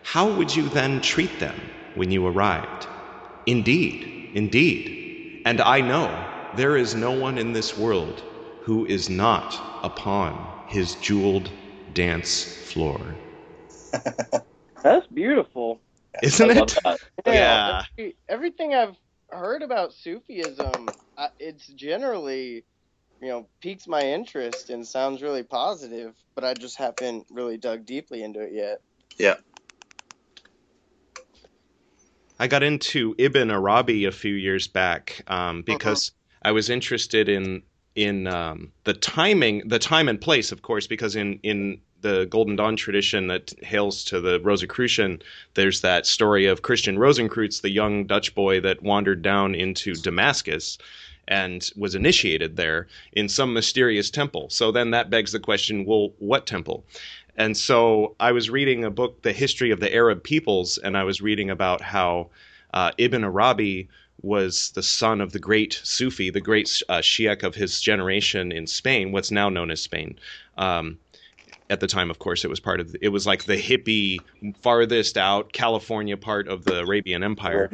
[0.03, 1.61] how would you then treat them
[1.95, 2.89] when you arrived?
[3.47, 5.43] Indeed, indeed.
[5.45, 6.11] And I know
[6.57, 8.23] there is no one in this world
[8.63, 10.35] who is not upon
[10.69, 11.51] his jeweled
[11.95, 13.15] dance floor.
[14.83, 15.81] That's beautiful.
[16.23, 16.79] Isn't it?
[16.85, 16.99] that.
[17.27, 17.85] Yeah.
[17.97, 18.97] every- everything I've
[19.31, 22.65] heard about Sufism, I, it's generally,
[23.21, 27.85] you know, piques my interest and sounds really positive, but I just haven't really dug
[27.85, 28.81] deeply into it yet.
[29.19, 29.35] Yeah.
[32.39, 36.13] I got into Ibn Arabi a few years back um, because
[36.43, 37.63] I was interested in
[37.97, 42.57] in um, the timing, the time and place, of course, because in in the Golden
[42.57, 45.23] Dawn tradition that hails to the Rosicrucian,
[45.55, 50.79] there's that story of Christian Rosenkreutz, the young Dutch boy that wandered down into Damascus
[51.27, 54.49] and was initiated there in some mysterious temple.
[54.51, 56.85] So then that begs the question, well, what temple?
[57.37, 61.05] And so I was reading a book, The History of the Arab Peoples, and I
[61.05, 62.31] was reading about how
[62.75, 63.89] uh, Ibn Arabi
[64.23, 68.67] was the son of the great Sufi, the great uh, Shiite of his generation in
[68.67, 70.19] Spain, what's now known as Spain.
[70.57, 70.99] Um,
[71.71, 72.97] at the time, of course, it was part of.
[73.01, 74.19] It was like the hippie,
[74.61, 77.71] farthest out California part of the Arabian Empire.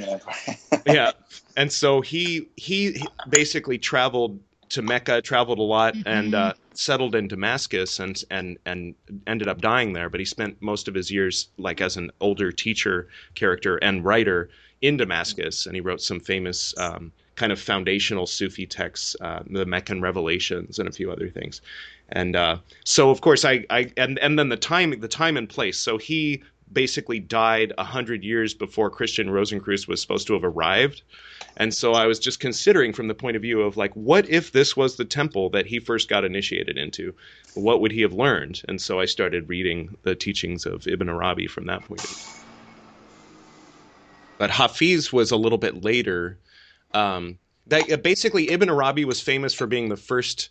[0.86, 1.12] Yeah.
[1.56, 7.14] And so he he he basically traveled to mecca traveled a lot and uh, settled
[7.14, 8.96] in damascus and and and
[9.28, 10.10] ended up dying there.
[10.10, 14.50] But he spent most of his years like as an older teacher character and writer
[14.82, 15.66] in damascus.
[15.66, 20.80] And he wrote some famous um, kind of foundational sufi texts uh, the meccan revelations
[20.80, 21.60] and a few other things
[22.10, 25.48] and uh, so of course I, I and and then the time the time and
[25.48, 30.44] place so he basically died a hundred years before Christian Rosenkreuz was supposed to have
[30.44, 31.02] arrived.
[31.56, 34.52] And so I was just considering from the point of view of like, what if
[34.52, 37.14] this was the temple that he first got initiated into?
[37.54, 38.62] What would he have learned?
[38.68, 42.42] And so I started reading the teachings of Ibn Arabi from that point of view.
[44.38, 46.38] But Hafiz was a little bit later.
[46.92, 47.38] Um,
[47.68, 50.50] that, basically, Ibn Arabi was famous for being the first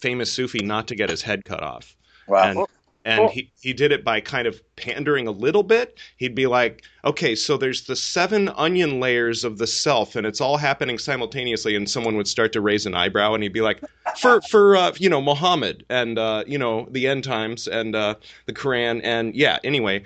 [0.00, 1.94] famous Sufi not to get his head cut off.
[2.26, 2.42] Wow.
[2.42, 2.66] and
[3.08, 5.98] and he, he did it by kind of pandering a little bit.
[6.16, 10.40] He'd be like okay so there's the seven onion layers of the self and it's
[10.40, 13.80] all happening simultaneously and someone would start to raise an eyebrow and he'd be like
[14.18, 18.14] for for uh, you know muhammad and uh, you know the end times and uh,
[18.46, 20.02] the quran and yeah anyway.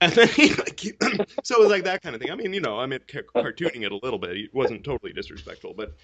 [0.00, 0.80] And then he like
[1.42, 2.30] so it was like that kind of thing.
[2.30, 4.36] I mean you know i mean ca- cartooning it a little bit.
[4.36, 5.94] He wasn't totally disrespectful but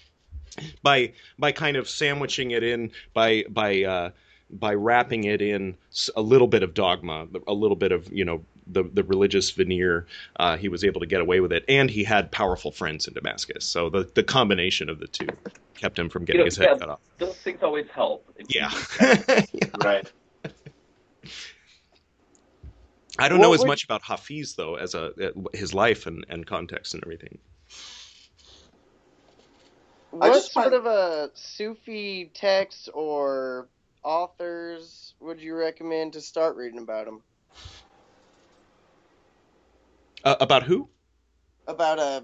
[0.81, 4.09] by by kind of sandwiching it in by by uh,
[4.49, 5.75] by wrapping it in
[6.15, 10.07] a little bit of dogma, a little bit of you know the the religious veneer,
[10.37, 13.13] uh, he was able to get away with it, and he had powerful friends in
[13.13, 13.65] Damascus.
[13.65, 15.27] So the the combination of the two
[15.75, 16.77] kept him from getting know, his head yeah.
[16.77, 16.99] cut off.
[17.17, 18.25] Those things always help.
[18.47, 18.71] Yeah.
[19.53, 19.67] Yeah.
[19.83, 20.11] Right.
[23.19, 26.45] I don't know as much about Hafiz though as a uh, his life and, and
[26.45, 27.37] context and everything.
[30.21, 33.67] I What sort find- of a Sufi text or
[34.03, 37.23] authors would you recommend to start reading about them?
[40.23, 40.89] Uh, about who?
[41.65, 42.21] about uh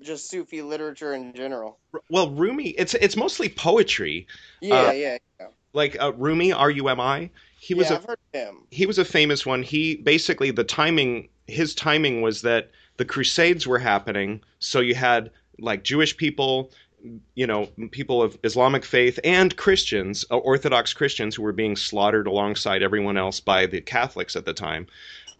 [0.00, 1.78] just Sufi literature in general.
[2.10, 4.26] Well, Rumi, it's it's mostly poetry.
[4.60, 5.46] Yeah, Uh, yeah, yeah.
[5.72, 7.30] Like uh, Rumi, R U M I.
[7.60, 8.66] He was yeah, a I've heard of him.
[8.70, 9.62] he was a famous one.
[9.62, 15.30] He basically the timing his timing was that the Crusades were happening, so you had
[15.58, 16.72] like Jewish people,
[17.34, 22.26] you know, people of Islamic faith and Christians, uh, Orthodox Christians who were being slaughtered
[22.26, 24.86] alongside everyone else by the Catholics at the time,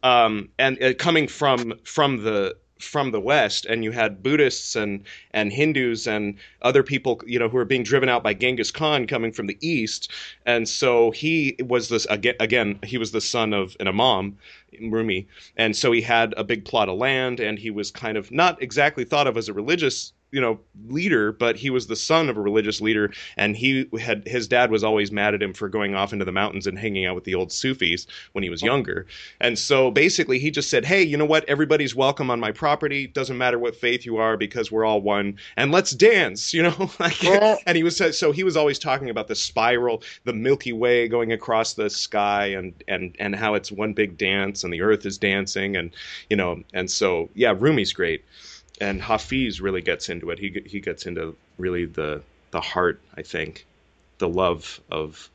[0.03, 5.05] um, and uh, coming from from the from the West, and you had Buddhists and
[5.33, 9.07] and Hindus and other people, you know, who were being driven out by Genghis Khan
[9.07, 10.11] coming from the East,
[10.45, 12.35] and so he was this again.
[12.41, 14.37] Again, he was the son of an imam,
[14.81, 18.33] Rumi, and so he had a big plot of land, and he was kind of
[18.33, 20.59] not exactly thought of as a religious, you know,
[20.89, 24.71] leader, but he was the son of a religious leader, and he had his dad
[24.71, 27.25] was always mad at him for going off into the mountains and hanging out with
[27.25, 29.07] the old Sufis when he was younger,
[29.41, 33.07] and so basically he just said, hey, you know what, everybody's welcome on my property,
[33.07, 36.91] doesn't matter what faith you are because we're all one, and let's dance, you know,
[36.99, 37.57] like, Yeah.
[37.67, 41.31] and he was so he was always talking about the spiral, the Milky Way going
[41.33, 45.19] across the sky, and and and how it's one big dance, and the Earth is
[45.19, 45.91] dancing, and
[46.31, 48.25] you know, and so yeah, Rumi's great,
[48.83, 50.39] and Hafiz really gets into it.
[50.41, 52.21] He he gets into really the
[52.51, 53.65] the heart, I think,
[54.19, 55.31] the love of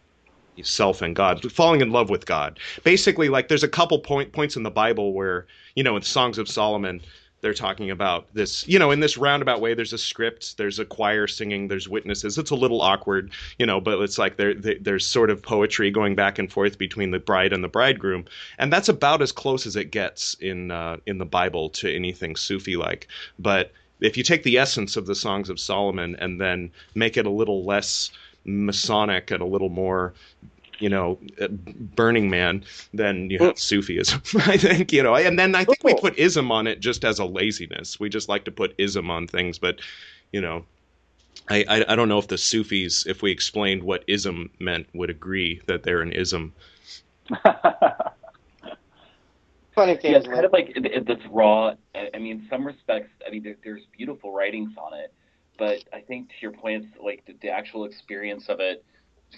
[0.62, 2.60] self and God, falling in love with God.
[2.84, 5.46] Basically, like there's a couple point points in the Bible where
[5.76, 7.02] you know in Songs of Solomon.
[7.42, 9.74] They're talking about this, you know, in this roundabout way.
[9.74, 12.38] There's a script, there's a choir singing, there's witnesses.
[12.38, 15.92] It's a little awkward, you know, but it's like there, there there's sort of poetry
[15.92, 18.26] going back and forth between the bride and the bridegroom,
[18.58, 22.36] and that's about as close as it gets in uh, in the Bible to anything
[22.36, 23.08] Sufi like.
[23.38, 27.26] But if you take the essence of the Songs of Solomon and then make it
[27.26, 28.12] a little less
[28.46, 30.14] Masonic and a little more,
[30.80, 32.64] you know, uh, Burning Man,
[32.94, 34.22] than you have Sufism.
[34.46, 37.20] I think you know, and then I think we put ism on it just as
[37.20, 38.00] a laziness.
[38.00, 39.80] We just like to put ism on things, but
[40.32, 40.66] you know.
[41.50, 45.10] I, I, I don't know if the Sufis, if we explained what ism meant, would
[45.10, 46.54] agree that they're an ism.
[49.76, 50.26] Funny thing, Yeah, things.
[50.26, 51.74] it's kind of like it, it, this raw.
[51.96, 55.14] I I mean, in some respects, I mean, there, there's beautiful writings on it,
[55.58, 58.84] but I think to your point, it's like the, the actual experience of it,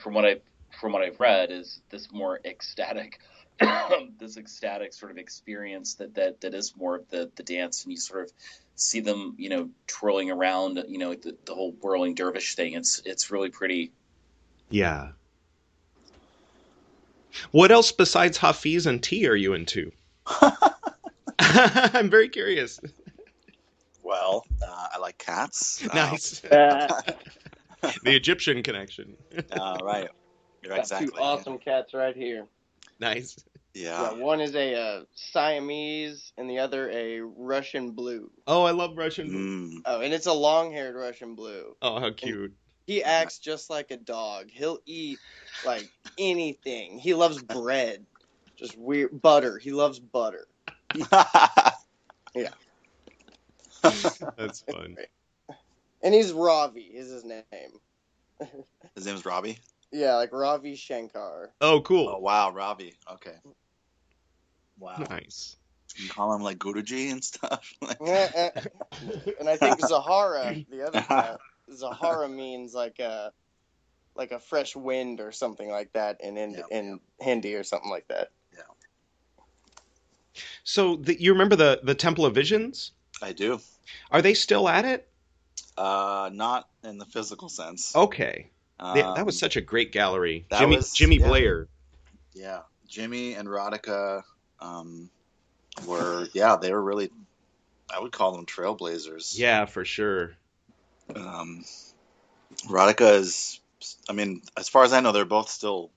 [0.04, 0.42] from what I've
[0.80, 3.20] from what I've read, is this more ecstatic,
[4.20, 7.92] this ecstatic sort of experience that that that is more of the the dance, and
[7.92, 8.32] you sort of
[8.76, 12.74] see them, you know, twirling around, you know, the, the whole whirling dervish thing.
[12.74, 13.92] It's it's really pretty.
[14.70, 15.10] Yeah.
[17.52, 19.92] What else besides Hafiz and tea are you into?
[21.40, 22.80] I'm very curious.
[24.04, 25.88] Well, uh, I like cats.
[25.94, 26.44] Nice.
[26.46, 27.02] Uh,
[28.04, 29.16] the Egyptian connection.
[29.52, 30.10] Uh, right.
[30.62, 31.08] You're got exactly.
[31.08, 32.46] two awesome cats right here.
[33.00, 33.38] Nice.
[33.74, 34.14] Yeah.
[34.14, 38.30] Yeah, one is a uh, Siamese and the other a Russian blue.
[38.48, 39.30] Oh, I love Russian.
[39.30, 39.82] Mm.
[39.86, 41.76] Oh, and it's a long-haired Russian blue.
[41.82, 42.54] Oh, how cute.
[42.88, 44.50] He acts just like a dog.
[44.52, 45.20] He'll eat
[45.66, 46.98] like anything.
[46.98, 48.06] He loves bread.
[48.56, 49.58] Just weird butter.
[49.58, 50.48] He loves butter.
[52.36, 52.50] Yeah.
[53.82, 54.98] That's fun.
[56.02, 57.44] And he's Robbie is his name.
[58.96, 59.60] His name's Robbie.
[59.92, 61.52] Yeah, like Ravi Shankar.
[61.62, 62.14] Oh, cool.
[62.16, 62.94] Oh wow, Robbie.
[63.14, 63.36] Okay.
[64.78, 65.04] Wow.
[65.10, 65.58] Nice.
[65.96, 67.74] You call him like Guruji and stuff.
[67.82, 68.00] Like-
[69.40, 71.40] and I think Zahara, the other cat,
[71.74, 73.34] Zahara means like a
[74.16, 76.62] like a fresh wind or something like that in in, Yeah.
[76.72, 78.30] in Hindi or something like that.
[78.54, 79.44] Yeah.
[80.64, 82.92] So the, you remember the the Temple of Visions?
[83.22, 83.60] I do.
[84.12, 85.08] Are they still at it?
[85.78, 87.96] Uh, not in the physical sense.
[87.96, 88.50] Okay.
[88.94, 90.46] They- that was Um, such a great gallery.
[90.58, 91.28] Jimmy was- Jimmy yeah.
[91.28, 91.68] Bleyer.
[92.34, 94.24] Yeah, Jimmy and Rodica
[94.62, 95.10] um,
[95.86, 97.12] were yeah they were really
[97.90, 99.38] I would call them trailblazers.
[99.38, 100.36] Yeah, for sure.
[101.16, 101.66] Um,
[102.68, 103.60] Rodica is
[104.10, 105.92] I mean as far as I know they're both still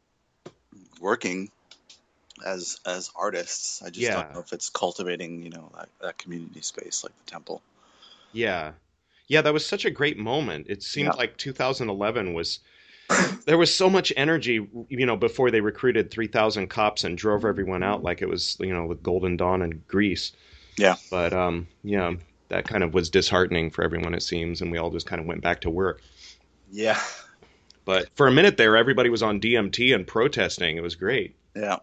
[1.01, 1.51] working
[2.45, 3.83] as as artists.
[3.83, 4.23] I just Yeah.
[4.23, 7.63] don't know if it's cultivating you know that, that community space like the temple.
[8.33, 8.73] Yeah.
[9.29, 10.67] Yeah, that was such a great moment.
[10.69, 11.19] It seemed Yeah.
[11.19, 12.61] like 2011 was
[13.47, 17.83] there was so much energy, you know, before they recruited 3,000 cops and drove everyone
[17.83, 20.33] out like it was, you know, the Golden Dawn in Greece.
[20.79, 20.97] Yeah.
[21.11, 22.15] But um, yeah,
[22.49, 25.27] that kind of was disheartening for everyone it seems and we all just kind of
[25.27, 26.01] went back to work.
[26.71, 27.01] Yeah.
[27.85, 30.77] But for a minute there everybody was on DMT and protesting.
[30.77, 31.35] It was great.
[31.57, 31.79] Yeah.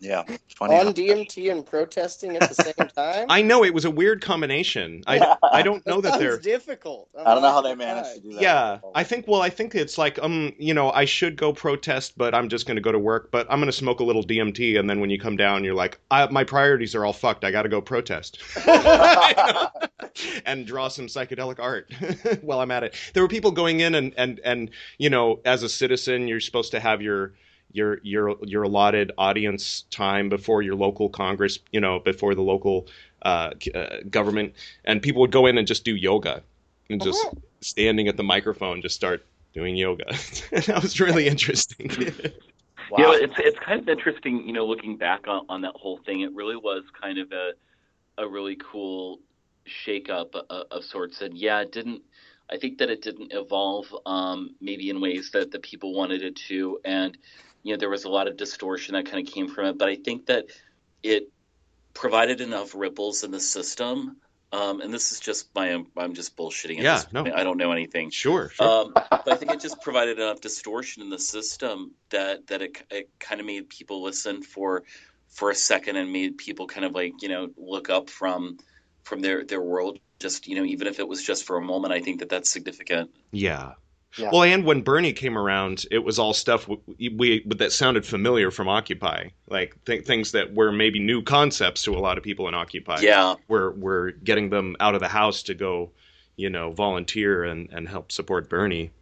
[0.00, 0.24] Yeah,
[0.58, 0.74] funny.
[0.74, 3.26] On how- DMT and protesting at the same time.
[3.30, 5.02] I know it was a weird combination.
[5.06, 6.38] I, I don't know that sounds they're.
[6.38, 7.08] difficult.
[7.18, 8.14] I'm I don't know how they gonna managed lie.
[8.16, 8.42] to do that.
[8.42, 9.26] Yeah, I think.
[9.26, 12.66] Well, I think it's like, um, you know, I should go protest, but I'm just
[12.66, 13.30] going to go to work.
[13.30, 15.74] But I'm going to smoke a little DMT, and then when you come down, you're
[15.74, 17.44] like, I, my priorities are all fucked.
[17.44, 18.38] I got to go protest,
[20.46, 21.92] and draw some psychedelic art
[22.42, 22.94] while I'm at it.
[23.14, 26.72] There were people going in, and and and you know, as a citizen, you're supposed
[26.72, 27.34] to have your
[27.74, 32.86] your your your allotted audience time before your local congress, you know, before the local
[33.22, 34.54] uh, uh, government,
[34.84, 36.42] and people would go in and just do yoga,
[36.88, 37.26] and just
[37.60, 40.04] standing at the microphone, just start doing yoga.
[40.52, 41.90] that was really interesting.
[42.90, 42.98] Wow.
[42.98, 45.98] You know, it's it's kind of interesting, you know, looking back on, on that whole
[45.98, 46.20] thing.
[46.20, 47.52] It really was kind of a
[48.18, 49.18] a really cool
[49.66, 51.22] shakeup of, of sorts.
[51.22, 52.02] And yeah, it didn't.
[52.50, 56.36] I think that it didn't evolve um, maybe in ways that the people wanted it
[56.48, 57.16] to, and
[57.64, 59.78] you know, there was a lot of distortion that kind of came from it.
[59.78, 60.46] But I think that
[61.02, 61.30] it
[61.94, 64.18] provided enough ripples in the system.
[64.52, 66.80] Um, and this is just my I'm just bullshitting.
[66.80, 67.24] Yeah, no.
[67.34, 68.10] I don't know anything.
[68.10, 68.68] sure, sure.
[68.68, 72.80] Um, but I think it just provided enough distortion in the system that that it,
[72.90, 74.84] it kind of made people listen for
[75.28, 78.58] for a second and made people kind of like you know look up from
[79.02, 79.98] from their their world.
[80.20, 82.50] Just you know, even if it was just for a moment, I think that that's
[82.50, 83.10] significant.
[83.32, 83.72] yeah.
[84.16, 84.30] Yeah.
[84.32, 88.50] Well, and when Bernie came around, it was all stuff we, we that sounded familiar
[88.50, 92.46] from Occupy, like th- things that were maybe new concepts to a lot of people
[92.48, 93.00] in Occupy.
[93.00, 95.90] Yeah, we're we're getting them out of the house to go,
[96.36, 98.92] you know, volunteer and and help support Bernie.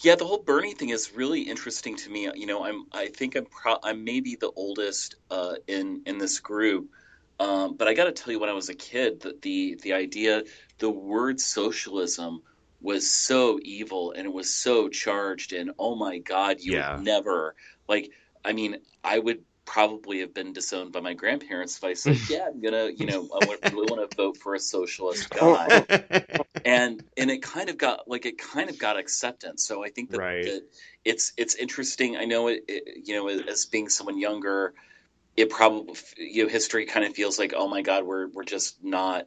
[0.00, 0.14] yeah.
[0.16, 2.28] The whole Bernie thing is really interesting to me.
[2.34, 6.40] You know, I'm I think I'm pro- I'm maybe the oldest uh, in in this
[6.40, 6.90] group.
[7.38, 9.92] Um, but I got to tell you, when I was a kid, the, the the
[9.94, 10.42] idea,
[10.78, 12.42] the word socialism
[12.82, 16.76] was so evil and it was so charged and oh my god you Yeah.
[16.76, 17.54] would never
[17.88, 18.10] like
[18.44, 22.46] i mean i would probably have been disowned by my grandparents if i said yeah
[22.48, 25.78] i'm gonna you know i wa- really want to vote for a socialist guy
[26.64, 30.10] and and it kind of got like it kind of got acceptance so i think
[30.10, 30.44] that, Right.
[30.44, 30.62] that
[31.04, 34.74] it's it's interesting i know it, it you know as being someone younger
[35.36, 38.76] it probably you know history kind of feels like oh my god we're we're just
[38.82, 39.26] not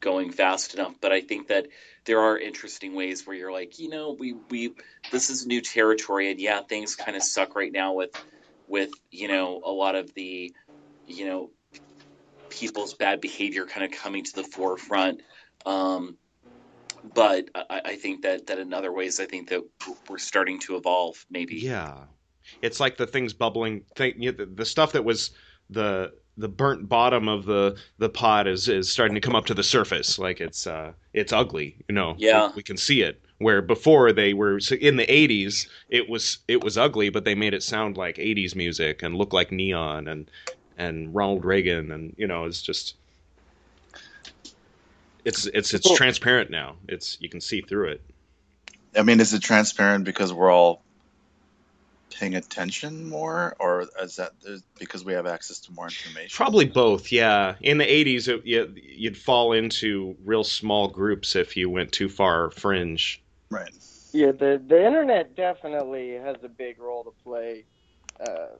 [0.00, 0.94] going fast enough.
[1.00, 1.66] But i think that
[2.04, 4.74] there are interesting ways where you're like you know we we
[5.12, 6.30] this is new territory.
[6.30, 8.10] And yeah things kind of suck right now with
[8.66, 10.54] with you know a lot of the
[11.06, 11.50] you know
[12.48, 15.22] people's bad behavior kind of coming to the forefront.
[15.66, 16.16] Um
[17.14, 19.62] but I, I think that that in other ways i think that
[20.08, 21.56] we're starting to evolve maybe.
[21.56, 22.04] Yeah,
[22.62, 23.84] it's like the things bubbling.
[23.96, 25.30] Thing, you know, the, the stuff that was
[25.68, 29.54] the the burnt bottom of the the pot is is starting to come up to
[29.54, 30.18] the surface.
[30.18, 31.76] Like it's uh it's ugly.
[31.88, 32.14] You know.
[32.18, 32.48] Yeah.
[32.48, 33.20] we, we can see it.
[33.38, 37.34] Where before they were so in the '80s, it was it was ugly, but they
[37.34, 40.30] made it sound like '80s music and look like neon and
[40.76, 42.96] and Ronald Reagan and you know it's just
[45.24, 46.76] it's it's it's Well- transparent now.
[46.88, 48.00] It's you can see through it.
[48.96, 50.82] I mean, is it transparent because we're all
[52.10, 54.32] paying attention more, or is that
[54.78, 56.34] because we have access to more information?
[56.34, 57.54] Probably both, yeah.
[57.60, 62.08] In the 80s, it, you, you'd fall into real small groups if you went too
[62.08, 63.22] far fringe.
[63.50, 63.70] Right.
[64.12, 67.64] Yeah, the the internet definitely has a big role to play.
[68.20, 68.56] Uh,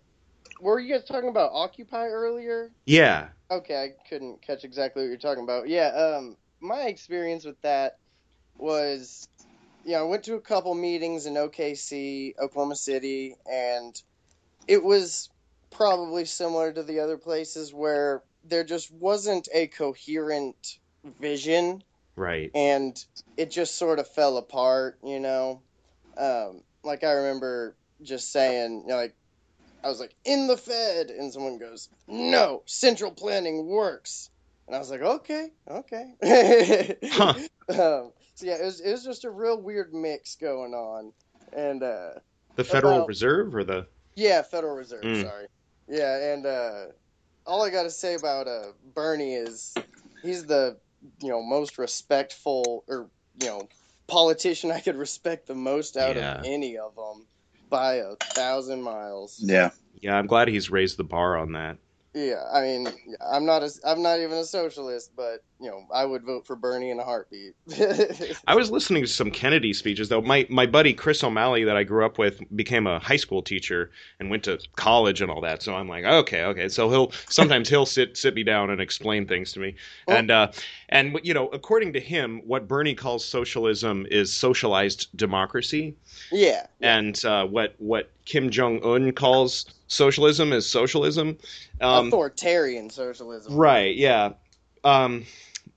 [0.60, 2.70] were you guys talking about Occupy earlier?
[2.86, 3.28] Yeah.
[3.50, 5.68] Okay, I couldn't catch exactly what you're talking about.
[5.68, 7.94] Yeah, um, my experience with that
[8.56, 9.26] was,
[9.84, 13.94] you know, I went to a couple meetings in OKC, Oklahoma City, and
[14.68, 15.30] it was
[15.70, 20.78] probably similar to the other places where there just wasn't a coherent
[21.20, 21.82] vision
[22.16, 22.50] Right.
[22.54, 22.96] and
[23.36, 25.62] it just sort of fell apart, you know.
[26.16, 29.16] Um, like I remember just saying, you know, like
[29.84, 34.30] I was like in the Fed, and someone goes, "No, central planning works,"
[34.66, 37.34] and I was like, "Okay, okay." Huh.
[37.68, 41.12] um, so yeah, it was it was just a real weird mix going on,
[41.56, 42.10] and uh,
[42.56, 43.86] The Federal About- Reserve or the.
[44.16, 45.02] yeah, Federal Reserve.
[45.02, 45.22] Mm.
[45.22, 45.46] Sorry.
[45.88, 46.84] Yeah, and uh,
[47.46, 49.74] all I got to say about uh, Bernie is
[50.22, 50.76] he's the
[51.20, 53.08] you know most respectful or
[53.40, 53.68] you know
[54.06, 56.38] politician I could respect the most out Yeah.
[56.38, 57.26] of any of them
[57.68, 59.38] by a thousand miles.
[59.42, 59.70] Yeah.
[60.00, 61.76] Yeah, I'm glad he's raised the bar on that.
[62.12, 62.88] Yeah, I mean,
[63.20, 66.56] I'm not a, I'm not even a socialist, but you know, I would vote for
[66.56, 67.54] Bernie in a heartbeat.
[68.48, 70.20] I was listening to some Kennedy speeches though.
[70.20, 73.92] My my buddy Chris O'Malley that I grew up with became a high school teacher
[74.18, 75.62] and went to college and all that.
[75.62, 76.68] So I'm like, okay, okay.
[76.68, 79.76] So he'll sometimes he'll sit sit me down and explain things to me.
[80.08, 80.50] And uh
[80.88, 85.94] and you know, according to him, what Bernie calls socialism is socialized democracy.
[86.32, 91.36] yeah, and uh, what what Kim Jong Un calls socialism is socialism.
[91.82, 93.54] Um, Authoritarian socialism.
[93.54, 93.94] right?
[93.94, 94.32] Yeah.
[94.84, 95.26] Um,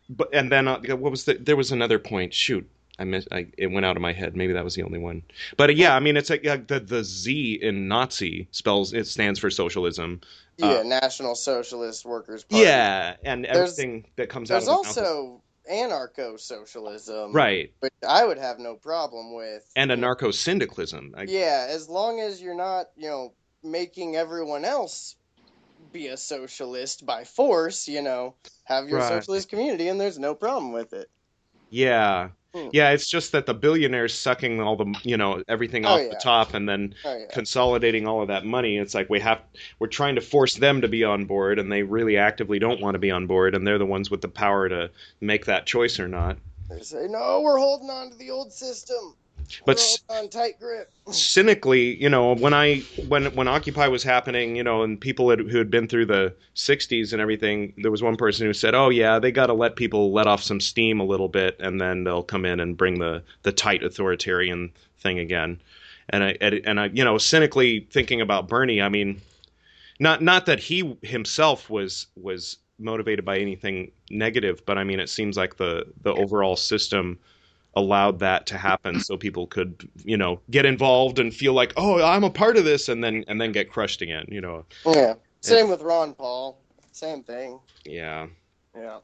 [0.09, 1.34] but and then uh, what was the?
[1.34, 2.34] There was another point.
[2.34, 3.28] Shoot, I missed.
[3.32, 4.36] I, it went out of my head.
[4.36, 5.24] Maybe that was the only one.
[5.57, 8.93] But uh, yeah, I mean, it's like uh, the the Z in Nazi spells.
[8.93, 10.22] It stands for socialism.
[10.57, 12.64] Yeah, Uh, National Socialist Workers Party.
[12.64, 15.41] Yeah, and There's- everything that comes out There's also
[15.72, 17.32] anarcho socialism.
[17.34, 19.64] right, Which I would have no problem with.
[19.76, 21.16] and anarcho syndicalism.
[21.28, 23.34] Yeah, as long as you're not, you know,
[23.64, 25.16] making everyone else
[25.91, 28.36] be a socialist by force, you know,
[28.66, 29.01] have your Right.
[29.01, 31.09] socialist community and there's no problem with it.
[31.70, 32.30] Yeah.
[32.53, 32.70] Hmm.
[32.72, 36.09] Yeah, it's just that the billionaires sucking all the, you know, everything Oh, off yeah.
[36.09, 37.28] the top and then Oh yeah.
[37.32, 38.78] consolidating all of that money.
[38.78, 39.41] It's like we have
[39.80, 42.95] we're trying to force them to be on board and they really actively don't want
[42.95, 44.91] to be on board and they're the ones with the power to
[45.22, 46.38] make that choice or not.
[46.70, 49.16] They say, no, we're holding on to the old system.
[49.65, 50.91] But we're s- holding on tight grip.
[51.09, 55.39] cynically, you know, when I when when Occupy was happening, you know, and people had,
[55.39, 58.89] who had been through the '60s and everything, there was one person who said, "Oh
[58.89, 62.03] yeah, they got to let people let off some steam a little bit, and then
[62.03, 65.61] they'll come in and bring the the tight authoritarian thing again."
[66.09, 69.21] And I and and I, you know, cynically thinking about Bernie, I mean,
[69.99, 75.09] not not that he himself was was motivated by anything negative, but I mean, it
[75.09, 77.19] seems like the the overall system
[77.76, 82.03] allowed that to happen so people could you know get involved and feel like oh
[82.03, 85.15] i'm a part of this and then and then get crushed again you know Yeah.
[85.41, 86.59] Same with Ron Paul.
[86.93, 87.59] Same thing.
[87.86, 88.28] yeah
[88.76, 88.99] Yeah.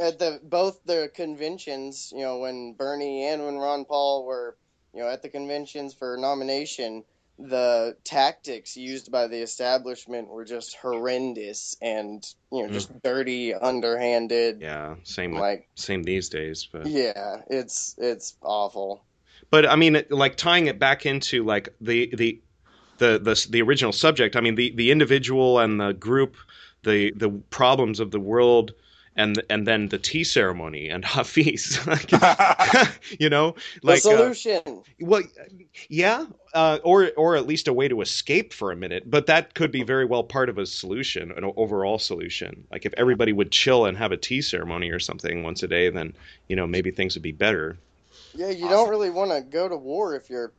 [0.00, 4.56] At the both the conventions, you know, when Bernie and when Ron Paul were,
[4.94, 7.04] you know, at the conventions for nomination,
[7.38, 13.02] the tactics used by the establishment were just horrendous and, you know, just mm.
[13.02, 14.60] dirty, underhanded.
[14.60, 19.04] yeah same with, Like, same these days but yeah, it's it's awful.
[19.50, 22.40] but i mean like tying it back into like the the
[22.98, 26.36] the the, the original subject i mean the the individual and the group
[26.82, 28.72] the the problems of the world
[29.18, 31.78] and and then the tea ceremony and Hafiz,
[33.18, 34.62] you know, The like uh, solution.
[35.00, 35.22] Well,
[35.90, 39.10] yeah, uh, or or at least a way to escape for a minute.
[39.10, 42.66] But that could be very well part of a solution, an overall solution.
[42.70, 45.90] Like if everybody would chill and have a tea ceremony or something once a day,
[45.90, 46.14] then
[46.46, 47.76] you know maybe things would be better.
[48.34, 50.52] yeah, you don't really want to go to war if you're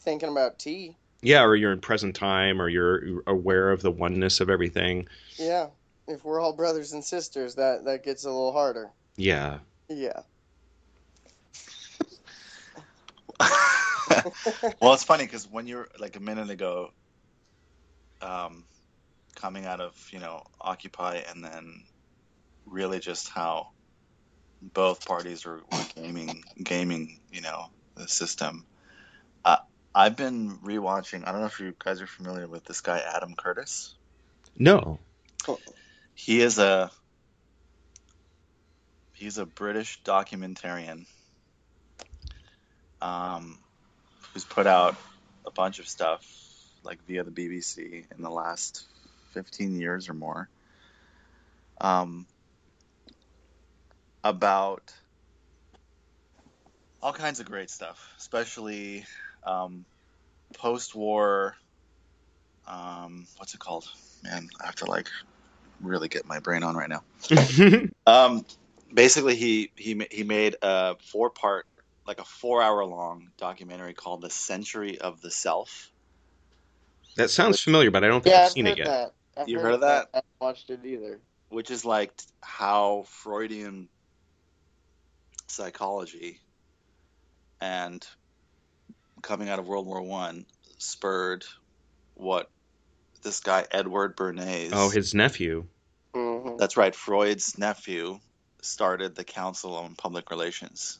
[0.00, 0.96] thinking about tea.
[1.22, 5.06] Yeah, or you're in present time, or you're aware of the oneness of everything.
[5.36, 5.66] Yeah.
[6.10, 8.90] If we're all brothers and sisters, that that gets a little harder.
[9.16, 9.58] Yeah,
[9.88, 10.22] Yeah.
[14.80, 16.90] well, it's funny because when you're like a minute ago,
[18.20, 18.64] um,
[19.36, 21.84] coming out of you know Occupy, and then
[22.66, 23.68] really just how
[24.74, 28.66] both parties were, were gaming, gaming, you know, the system.
[29.44, 29.56] Uh,
[29.94, 31.26] I've been rewatching.
[31.26, 33.94] I don't know if you guys are familiar with this guy Adam Curtis.
[34.58, 34.98] no,
[36.22, 36.90] He is a
[39.14, 41.06] he's a British documentarian
[43.00, 43.58] um,
[44.32, 44.96] who's put out
[45.46, 46.22] a bunch of stuff
[46.84, 48.84] like via the BBC in the last
[49.32, 50.50] 15 years or more
[51.80, 52.26] um,
[54.22, 54.92] about
[57.00, 59.06] all kinds of great stuff, especially
[59.46, 59.86] um,
[60.52, 61.56] post-war.
[62.66, 63.86] Um, what's it called?
[64.22, 65.08] Man, I have to like
[65.80, 67.04] really get my brain on right now.
[68.06, 68.46] Um,
[68.94, 71.66] basically, he he he made a four part,
[72.06, 75.92] like a four hour long documentary called "The Century of the Self."
[77.16, 78.92] that sounds familiar, but I don't think Yeah, I've I've seen it yet.
[78.92, 79.14] that.
[79.36, 80.08] I've You heard of that?
[80.14, 81.20] I watched it either.
[81.50, 82.12] which is like
[82.42, 83.88] how Freudian
[85.48, 86.40] psychology
[87.60, 88.06] and
[89.22, 90.46] coming out of World War One
[90.78, 91.44] spurred
[92.14, 92.48] what
[93.22, 94.70] this guy Edward Bernays.
[94.72, 95.66] Oh, his nephew.
[96.14, 96.94] hmm that's right.
[96.94, 98.18] Freud's nephew
[98.62, 100.98] started the Council on Public Relations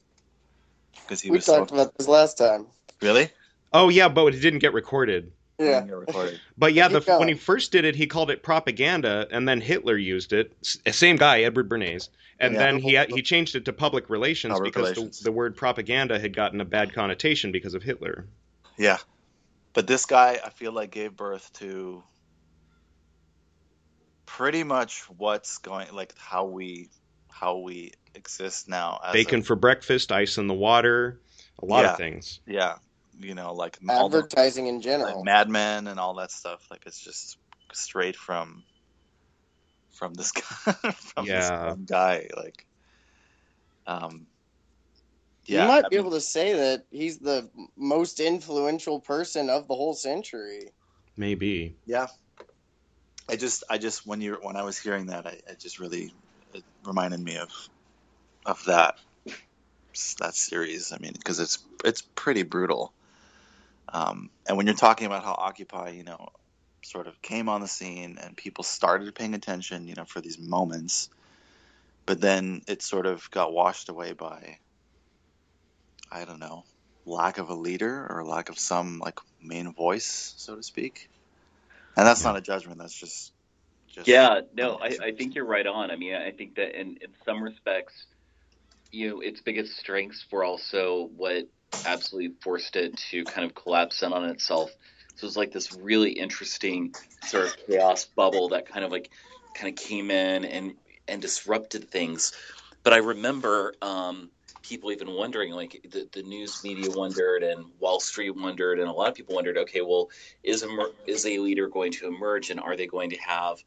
[1.02, 2.66] because he We was so talked about this last time.
[3.02, 3.30] really.
[3.72, 5.32] Oh yeah, but it didn't get recorded.
[5.58, 5.82] Yeah.
[5.82, 6.40] Get recorded.
[6.56, 9.96] But yeah, the, when he first did it, he called it propaganda, and then Hitler
[9.98, 10.52] used it.
[10.64, 12.08] S- Same guy, Edward Bernays,
[12.38, 12.58] and Yeah.
[12.58, 15.18] then he he changed it to public relations Public because relations.
[15.18, 18.24] The, the word propaganda had gotten a bad connotation because of Hitler.
[18.78, 18.98] Yeah.
[19.74, 22.04] But this guy, I feel like, gave birth to
[24.26, 26.90] pretty much what's going, like how we,
[27.30, 29.00] how we exist now.
[29.04, 31.20] As Bacon a, for breakfast, ice in the water,
[31.62, 31.92] a lot Yeah.
[31.92, 32.40] of things.
[32.46, 32.76] yeah,
[33.18, 35.24] you know, like all the Advertising in like general.
[35.24, 36.66] Mad Men and all that stuff.
[36.70, 37.38] Like it's just
[37.72, 38.64] straight from,
[39.92, 40.72] from this guy,
[41.14, 41.60] from this Yeah.
[41.60, 42.28] one guy.
[42.36, 42.66] Like,
[43.86, 44.26] um,
[45.46, 49.50] yeah, you might I be mean, able to say that he's the most influential person
[49.50, 50.70] of the whole century.
[51.16, 51.76] maybe.
[51.86, 52.06] Yeah.
[53.28, 56.12] I just, I just, when you, when I was hearing that, I, I just really,
[56.52, 57.50] it reminded me of,
[58.46, 58.98] of that,
[60.18, 60.92] that series.
[60.92, 62.92] I mean, because it's, it's pretty brutal.
[63.90, 66.28] Um, and when you're talking about how Occupy, you know,
[66.82, 70.38] sort of came on the scene and people started paying attention, you know, for these
[70.38, 71.10] moments,
[72.06, 74.58] but then it sort of got washed away by,
[76.10, 76.64] I don't know,
[77.06, 81.08] lack of a leader or lack of some like main voice, so to speak.
[81.96, 82.28] And that's Yeah.
[82.28, 82.78] not a judgment.
[82.78, 83.32] That's just,
[83.88, 85.90] just Yeah, no, I, I think you're right on.
[85.90, 87.94] I mean, I think that in, in some respects,
[88.92, 91.44] you know, its biggest strengths were also what
[91.84, 94.70] absolutely forced it to kind of collapse in on itself.
[95.16, 96.94] So it was like this really interesting
[97.24, 99.10] sort of chaos bubble that kind of like
[99.54, 100.74] kind of came in and
[101.08, 102.32] and disrupted things.
[102.82, 104.30] But I remember um,
[104.62, 108.92] people even wondering, like the, the news media wondered, and Wall Street wondered, and a
[108.92, 110.10] lot of people wondered, okay, well,
[110.42, 110.68] is a
[111.06, 113.62] is a leader going to emerge, and are they going to have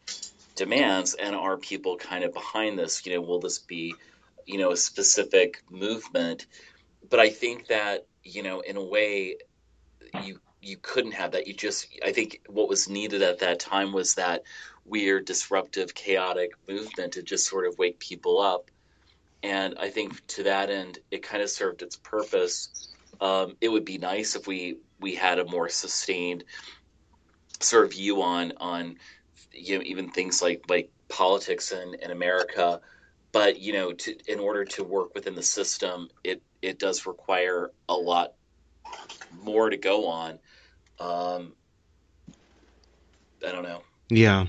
[0.55, 3.05] demands, and are people kind of behind this?
[3.05, 3.95] You know, will this be,
[4.45, 6.47] you know, a specific movement?
[7.09, 9.37] But I think that you know, in a way,
[10.23, 11.47] you you couldn't have that.
[11.47, 14.43] You just, I think, what was needed at that time was that
[14.85, 18.71] weird, disruptive, chaotic movement to just sort of wake people up.
[19.43, 22.87] And I think to that end, it kind of served its purpose.
[23.19, 26.45] Um, it would be nice if we we had a more sustained
[27.59, 28.95] sort of view on on
[29.51, 32.79] you know even things like like politics in, in America.
[33.33, 37.71] But you know, to, in order to work within the system, it it does require
[37.89, 38.33] a lot
[39.43, 40.39] more to go on.
[40.99, 41.53] Um,
[43.45, 43.81] I don't know.
[44.09, 44.45] Yeah.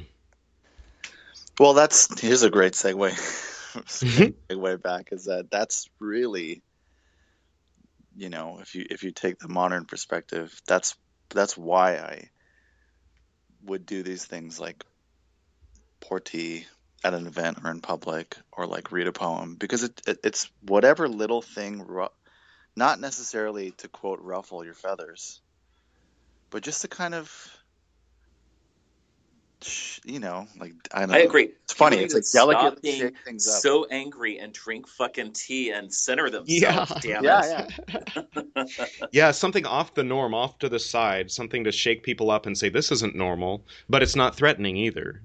[1.59, 3.51] Well, that's here's a great segue.
[3.87, 4.77] segue mm-hmm.
[4.83, 6.63] back is that that's really,
[8.17, 10.97] you know, if you if you take the modern perspective, that's
[11.31, 12.31] that's why I
[13.65, 14.85] would do these things like
[16.01, 16.67] pour tea
[17.03, 20.51] at an event or in public or like read a poem because it, it it's
[20.63, 22.09] whatever little thing, ru-
[22.77, 25.41] not necessarily to quote ruffle your feathers,
[26.51, 27.31] but just to kind of.
[29.65, 31.25] Sh- You know, like I don't I know.
[31.25, 31.51] agree.
[31.65, 31.97] It's funny.
[31.97, 33.61] People It's like to stop delicate being things up.
[33.61, 36.51] So angry and drink fucking tea and center themselves.
[36.63, 36.87] Yeah.
[37.01, 38.45] Damn yeah, it.
[38.57, 38.65] yeah.
[39.13, 42.57] Yeah, something off the norm, off to the side, something to shake people up and
[42.57, 45.23] say this isn't normal, but it's not threatening either.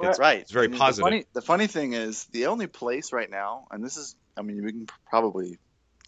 [0.00, 0.38] That's right.
[0.40, 1.04] It's very I mean, positive.
[1.04, 4.42] The funny, the funny thing is, the only place right now, and this is, I
[4.42, 5.58] mean, we can probably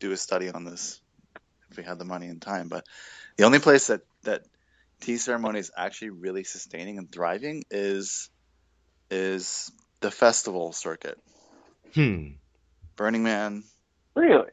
[0.01, 1.01] do a study on this
[1.71, 2.87] if we had the money and time, but
[3.37, 4.45] the only place that that
[5.03, 8.31] tea ceremony is actually really sustaining and thriving is
[9.11, 11.19] is the festival circuit.
[11.95, 12.29] Hmm.
[12.97, 13.65] Burning Man,
[14.15, 14.51] Really?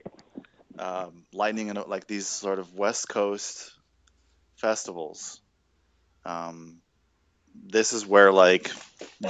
[0.77, 3.71] um, Lightning, and like these sort of West Coast
[4.57, 5.41] festivals.
[6.25, 6.81] Um,
[7.55, 8.71] this is where like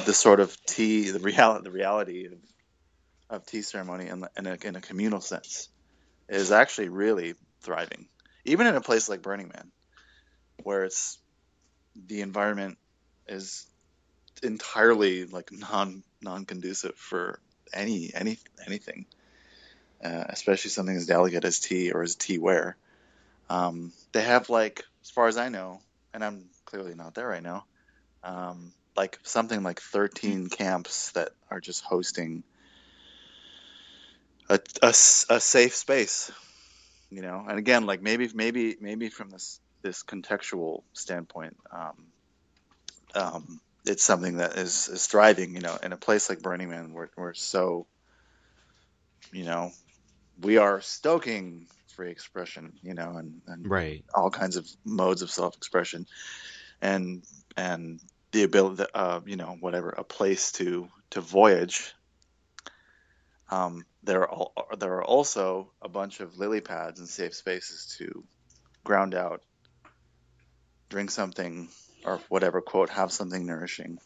[0.06, 2.40] the sort of tea, the reality, the reality of,
[3.30, 5.70] of tea ceremony in, in, a, in a communal sense
[6.28, 8.08] is actually really thriving.
[8.46, 9.72] Even in a place like Burning Man,
[10.64, 11.18] where it's
[12.08, 12.78] the environment
[13.28, 13.68] is
[14.44, 17.40] entirely like non non conducive for
[17.74, 19.06] any any anything
[20.04, 22.74] uh, especially something as delicate as tea or as teaware.
[23.50, 25.82] Um, they have like, as far as I know,
[26.14, 27.66] and I'm clearly not there right now,
[28.24, 32.44] um, like something like 13 camps that are just hosting
[34.50, 36.32] a a safe space,
[37.10, 37.46] you know.
[37.48, 42.14] And again, like maybe maybe maybe from this this contextual standpoint, um,
[43.16, 46.94] um, it's something that is is thriving, you know, in a place like Burning Man,
[46.94, 47.88] where we're so,
[49.32, 49.72] you know,
[50.38, 54.04] we are stoking free expression, you know, and, and Right.
[54.16, 56.06] all kinds of modes of self-expression,
[56.82, 57.24] and
[57.58, 58.02] and
[58.34, 61.94] the ability, uh, you know, whatever, a place to to voyage.
[63.52, 68.28] Um, there are there are also a bunch of lily pads and safe spaces to
[68.86, 69.44] ground out,
[70.90, 71.70] drink something,
[72.04, 74.00] or whatever quote, have something nourishing,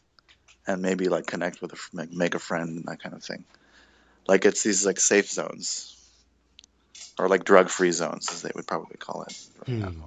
[0.67, 3.45] and maybe like connect with a make, make a friend and that kind of thing.
[4.27, 5.95] Like it's these like safe zones,
[7.17, 9.37] or like drug free zones, as they would probably call it.
[9.65, 10.01] Hmm.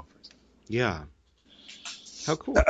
[0.68, 1.04] Yeah.
[2.26, 2.56] How cool.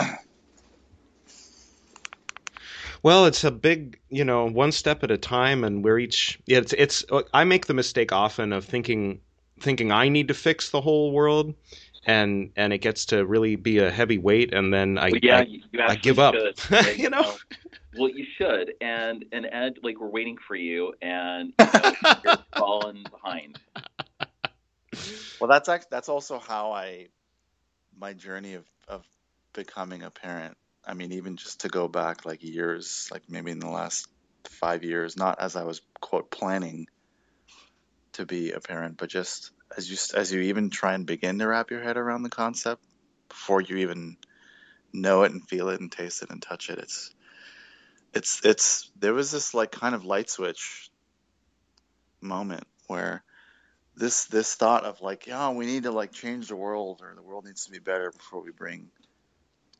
[3.02, 6.40] Well, it's a big, you know, one step at a time, and we're each.
[6.46, 7.04] Yeah, it's it's.
[7.32, 9.20] I make the mistake often of thinking
[9.60, 11.54] thinking I need to fix the whole world,
[12.06, 15.38] and and it gets to really be a heavy weight, and then I Well, yeah,
[15.38, 16.34] I, you, you I actually give up.
[16.34, 16.98] should.
[16.98, 17.20] You know.
[17.20, 17.34] Um,
[17.96, 21.92] well, you should, and and Ed, like we're waiting for you, and you know,
[22.24, 23.58] you're falling behind.
[25.40, 27.08] Well, that's act- that's also how I
[27.98, 29.04] my journey of, of
[29.54, 30.56] becoming a parent.
[30.86, 34.06] I mean, even just to go back like years, like maybe in the last
[34.44, 36.86] five years, not as I was quote planning
[38.12, 41.46] to be a parent, but just as you as you even try and begin to
[41.46, 42.82] wrap your head around the concept
[43.28, 44.16] before you even
[44.92, 46.78] know it and feel it and taste it and touch it.
[46.78, 47.14] It's
[48.14, 50.90] it's it's there was this like kind of light switch
[52.20, 53.22] moment where
[53.96, 57.22] this this thought of like, yeah, we need to like change the world or the
[57.22, 58.90] world needs to be better before we bring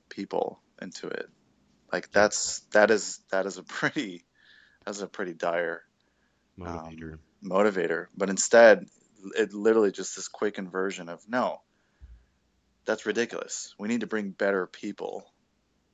[0.09, 1.27] people into it.
[1.93, 4.25] Like that's that is that is a pretty
[4.85, 5.83] that's a pretty dire
[6.59, 7.13] Motivator.
[7.13, 8.07] um, motivator.
[8.17, 8.87] But instead,
[9.37, 11.61] it literally just this quick inversion of no,
[12.85, 13.75] that's ridiculous.
[13.79, 15.25] We need to bring better people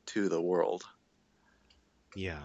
[0.06, 0.82] to the world,
[2.14, 2.40] yeah,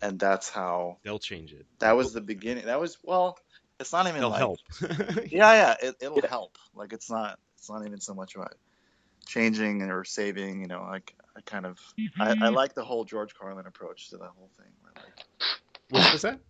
[0.00, 1.66] and that's how they'll change it.
[1.80, 2.66] that was the beginning.
[2.66, 3.38] That was well,
[3.80, 4.58] it's not even They'll like help.
[5.30, 6.56] yeah, yeah, it, it'll help.
[6.74, 8.54] Like it's not it's not even so much about
[9.26, 10.60] changing or saving.
[10.62, 11.78] You know, like I kind of
[12.20, 14.72] I, I like the whole George Carlin approach to the whole thing.
[14.82, 15.14] where, Like
[15.90, 16.40] what was that?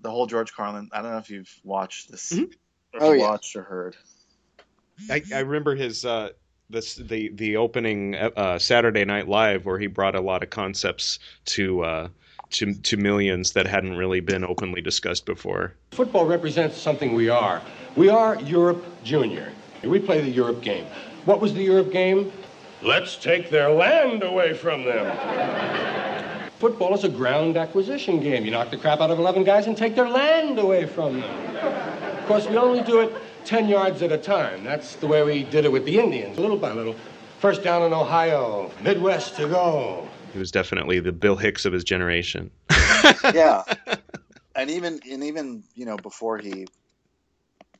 [0.00, 0.88] the whole George Carlin.
[0.92, 2.52] I don't know if you've watched this, Mhm.
[2.92, 3.28] Or if Oh, you yeah.
[3.30, 3.96] watched or heard.
[5.10, 6.30] I, I remember his uh,
[6.70, 11.18] this the the opening uh, Saturday Night Live where he brought a lot of concepts
[11.46, 12.08] to uh,
[12.50, 15.74] to to millions that hadn't really been openly discussed before.
[15.92, 17.60] Football represents something we are.
[17.96, 19.52] We are Europe Junior.
[19.82, 20.86] We play the Europe game.
[21.24, 22.30] What was the Europe game?
[22.82, 26.50] Let's take their land away from them.
[26.58, 28.44] Football is a ground acquisition game.
[28.44, 31.91] You knock the crap out of 11 guys and take their land away from them.
[32.32, 33.12] Of course, we only do it
[33.44, 34.64] 10 yards at a time.
[34.64, 36.96] That's the way we did it with the Indians, little by little.
[37.40, 40.08] First down in Ohio, Midwest to go.
[40.32, 42.50] He was definitely the Bill Hicks of his generation.
[43.34, 43.64] yeah
[44.56, 46.66] and even and even you know before he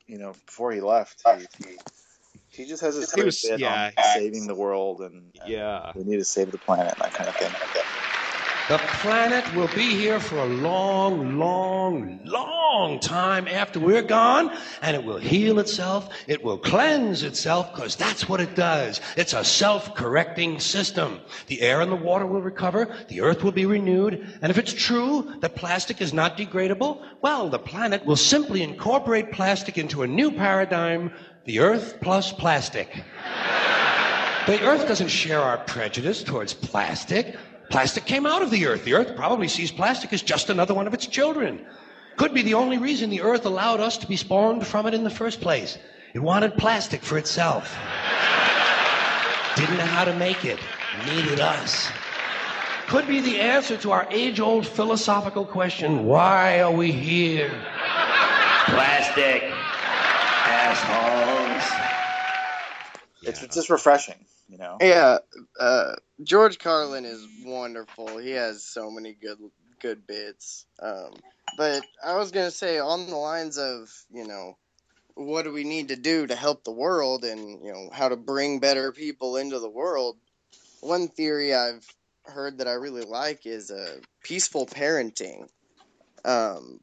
[0.07, 1.22] you know before he left
[1.59, 1.76] he he,
[2.48, 3.90] he just has this He was- bit yeah.
[3.96, 5.92] on saving the world and, and Yeah.
[5.94, 7.50] we need to save the planet and that kind of thing
[8.72, 14.50] The planet will be here for a long, long, long time after we're gone,
[14.80, 16.08] and it will heal itself.
[16.26, 19.02] It will cleanse itself, because that's what it does.
[19.14, 21.20] It's a self correcting system.
[21.48, 24.72] The air and the water will recover, the earth will be renewed, and if it's
[24.72, 30.06] true that plastic is not degradable, well, the planet will simply incorporate plastic into a
[30.06, 31.12] new paradigm
[31.44, 33.04] the earth plus plastic.
[34.44, 37.36] The earth doesn't share our prejudice towards plastic.
[37.72, 38.84] Plastic came out of the earth.
[38.84, 41.64] The earth probably sees plastic as just another one of its children.
[42.18, 45.04] Could be the only reason the earth allowed us to be spawned from it in
[45.04, 45.78] the first place.
[46.12, 47.74] It wanted plastic for itself.
[49.56, 50.58] Didn't know how to make it.
[51.06, 51.90] Needed us.
[52.88, 57.58] Could be the answer to our age old philosophical question why are we here?
[58.66, 59.44] Plastic.
[60.44, 61.72] Assholes.
[63.22, 64.16] it's, it's just refreshing
[64.53, 65.18] you know Yeah,
[65.59, 68.18] uh, George Carlin is wonderful.
[68.18, 69.38] He has so many good
[69.80, 70.66] good bits.
[70.80, 71.14] Um,
[71.57, 74.59] but I was gonna say on the lines of you know
[75.14, 78.16] what do we need to do to help the world and you know how to
[78.16, 80.18] bring better people into the world.
[80.82, 81.86] One theory I've
[82.24, 85.48] heard that I really like is uh, peaceful parenting.
[86.24, 86.80] Um,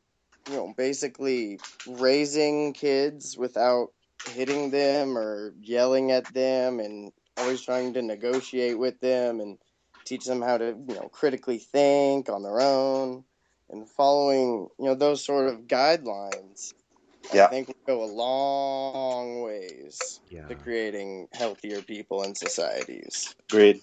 [0.50, 3.90] you know, basically raising kids without
[4.34, 9.58] hitting them or yelling at them and always trying to negotiate with them and
[10.06, 13.24] teach them how to you know critically think on their own
[13.70, 16.74] and following you know those sort of guidelines
[17.34, 17.46] Yeah.
[17.46, 20.48] i think will go a long ways Yeah.
[20.48, 23.82] to creating healthier people and societies agreed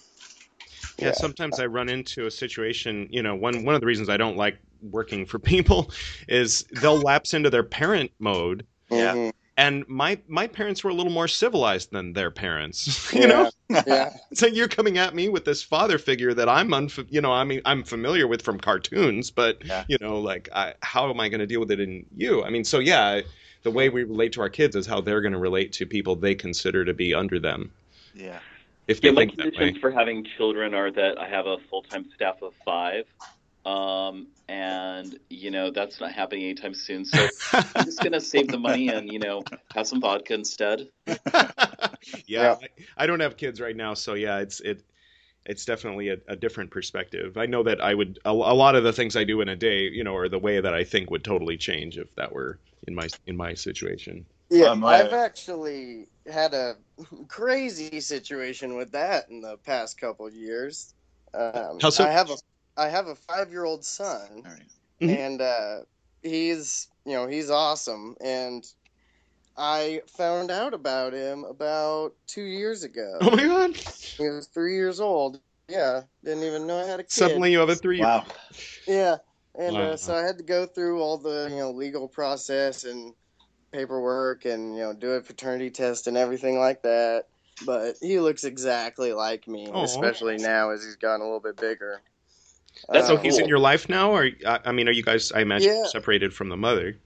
[0.98, 1.12] Yeah, Yeah.
[1.12, 4.36] sometimes I run into a situation, you know, one one of the reasons I don't
[4.36, 5.90] like working for people
[6.28, 9.26] is they'll lapse into their parent mode mm-hmm.
[9.26, 9.30] Yeah.
[9.58, 13.28] And my my parents were a little more civilized than their parents, you Yeah.
[13.28, 13.50] know?
[13.86, 17.32] yeah So you're coming at me with this father figure that I'm unf- you know,
[17.32, 19.84] I mean I'm familiar with from cartoons, but Yeah.
[19.88, 22.44] you know, like I, how am I going to deal with it in you?
[22.44, 23.22] I mean, so yeah,
[23.62, 26.16] the way we relate to our kids is how they're going to relate to people
[26.16, 27.72] they consider to be under them.
[28.12, 28.40] yeah
[28.88, 29.72] If they Yeah, my that way.
[29.72, 33.04] conditions for having children are that I have a full time staff of five.
[33.66, 37.04] Um, and, you know, that's not happening anytime soon.
[37.04, 37.32] So
[37.74, 40.88] I'm just going to save the money and, you know, have some vodka instead.
[42.26, 44.82] yeah, I, I don't have kids right now, so yeah, it's it
[45.46, 47.36] it's definitely a, a different perspective.
[47.38, 49.56] I know that I would a, a lot of the things I do in a
[49.56, 52.58] day, you know, or the way that I think would totally change if that were
[52.88, 54.26] in my in my situation.
[54.50, 56.76] Yeah, Um, I- I've actually had a
[57.28, 60.94] crazy situation with that in the past couple years.
[61.34, 62.04] Um, How so?
[62.04, 62.36] I have a
[62.76, 64.62] I have a five year old son, All right.
[65.02, 65.10] Mhm.
[65.18, 65.78] and uh,
[66.22, 68.64] he's you know he's awesome, and
[69.56, 73.18] I found out about him about two years ago.
[73.20, 73.76] Oh my god!
[74.18, 75.40] He was three years old.
[75.68, 77.10] Yeah, didn't even know I had a kid.
[77.10, 78.00] Suddenly you have a three.
[78.00, 78.24] Wow.
[78.86, 79.16] Yeah,
[79.58, 79.82] and Wow.
[79.82, 83.14] uh, so I had to go through all the you know legal process and
[83.72, 87.24] paperwork and you know do a paternity test and everything like that.
[87.64, 89.82] But he looks exactly like me, Aw.
[89.82, 92.02] especially now as he's gotten a little bit bigger.
[92.88, 95.32] That's So Um, he's in your life now, or I mean, are you guys?
[95.32, 95.86] I imagine Yeah.
[95.86, 96.96] separated from the mother.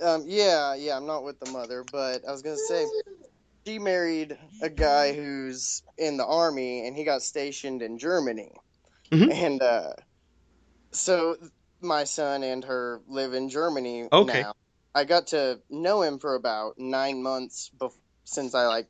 [0.00, 2.86] Um, yeah, yeah, I'm not with the mother, but I was gonna say
[3.66, 8.52] she married a guy who's in the army and he got stationed in Germany,
[9.12, 9.32] Mhm.
[9.32, 9.92] and uh,
[10.92, 11.36] so
[11.80, 14.42] my son and her live in Germany Okay.
[14.42, 14.52] now.
[14.94, 17.92] I got to know him for about nine months bef-
[18.24, 18.88] since I like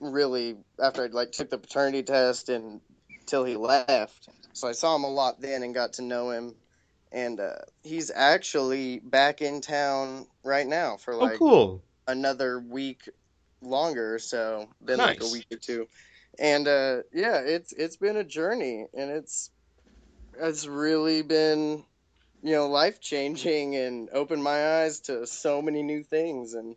[0.00, 2.80] really after I like took the paternity test and
[3.26, 4.28] till he left.
[4.52, 6.56] So I saw him a lot then and got to know him.
[7.12, 11.82] And uh, he's actually back in town right now for Oh, like cool.
[12.06, 13.08] another week
[13.62, 15.86] longer so been like a week or two.
[16.38, 19.50] And uh yeah it's it's been a journey and it's
[20.38, 21.84] it's really been
[22.42, 26.54] you know life changing and opened my eyes to so many new things.
[26.54, 26.76] And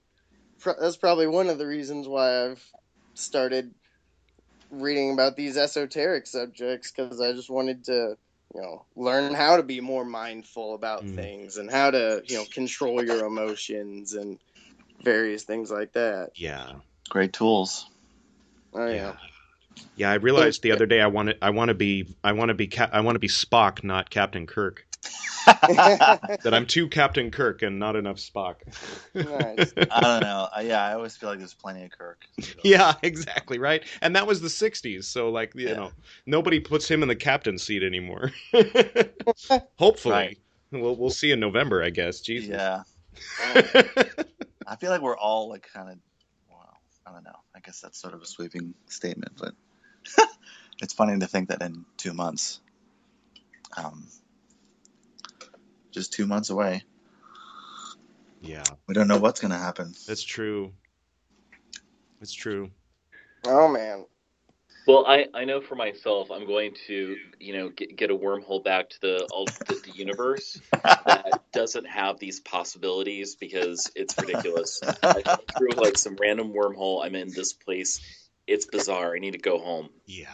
[0.60, 2.66] pro- that's probably one of the reasons why i've
[3.16, 3.74] started
[4.72, 8.18] reading about these esoteric subjects because i just wanted to
[8.54, 11.16] you know learn how to be more mindful about Mm.
[11.16, 14.40] things and how to you know control your emotions and
[15.04, 16.74] various things like that Yeah.
[17.10, 17.86] Great tools.
[18.74, 19.14] oh yeah
[19.96, 22.50] Yeah, I realized the other day I want to I want to be I want
[22.50, 24.86] to be Cap- I want to be Spock, not Captain Kirk.
[25.46, 28.56] That I'm too Captain Kirk and not enough Spock.
[29.14, 29.74] Nice.
[29.92, 30.48] I don't know.
[30.56, 32.26] I, yeah, I always feel like there's plenty of Kirk.
[32.64, 33.84] yeah, exactly, right?
[34.02, 35.74] And that was the 60s, so like, you Yeah.
[35.76, 35.92] know,
[36.26, 38.32] nobody puts him in the captain seat anymore.
[39.78, 40.14] Hopefully.
[40.14, 40.38] Right.
[40.72, 42.20] We'll we'll see in November, I guess.
[42.22, 42.50] Jesus.
[42.50, 42.84] Yeah.
[44.68, 45.98] I feel like we're all like kind of,
[46.50, 46.78] well,
[47.08, 47.36] I don't know.
[47.56, 49.54] I guess that's sort of a sweeping statement, but
[50.82, 52.60] it's funny to think that in two months,
[53.78, 54.08] um,
[55.96, 56.84] just two months away,
[58.42, 59.94] yeah, we don't know what's going to happen.
[60.08, 60.74] that's true.
[62.22, 62.72] It's true.
[63.46, 64.06] oh man
[64.88, 68.64] Well, I, I know for myself, I'm going to you know get, get a wormhole
[68.64, 74.82] back to the, all, the the universe that doesn't have these possibilities because it's ridiculous.
[74.84, 77.04] I come through like some random wormhole.
[77.04, 78.02] I'm in this place.
[78.48, 79.16] It's bizarre.
[79.16, 79.90] I need to go home.
[80.06, 80.28] Yeah.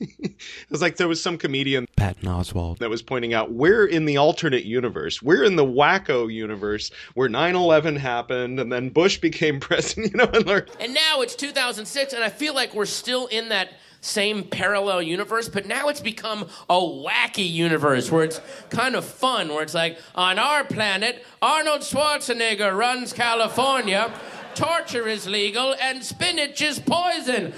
[0.00, 0.40] it
[0.70, 2.78] was like there was some comedian Patton Oswalt.
[2.78, 5.22] that was pointing out we're in the alternate universe.
[5.22, 10.30] We're in the wacko universe where 9/11 happened and then Bush became president, you know,
[10.32, 13.70] and learned And now it's 2006, and I feel like we're still in that
[14.00, 18.40] same parallel universe, but now it's become a wacky universe where it's
[18.70, 24.12] kind of fun, where it's like, on our planet, Arnold Schwarzenegger runs California,
[24.54, 27.52] torture is legal, and spinach is poison.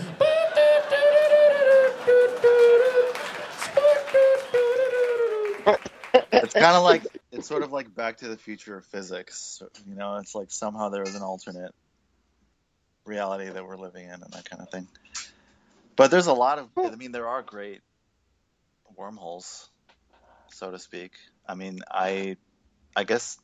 [6.43, 9.63] It's kind of like, it's sort of like Back to the Future of physics.
[9.87, 11.75] You know, it's like somehow there is an alternate
[13.05, 14.89] reality that we're living in and that kind of thing.
[15.97, 17.83] But there's a lot of, I mean, there are great
[18.97, 19.69] wormholes,
[20.49, 21.13] so to speak.
[21.47, 22.37] I mean, I,
[22.97, 23.39] I guess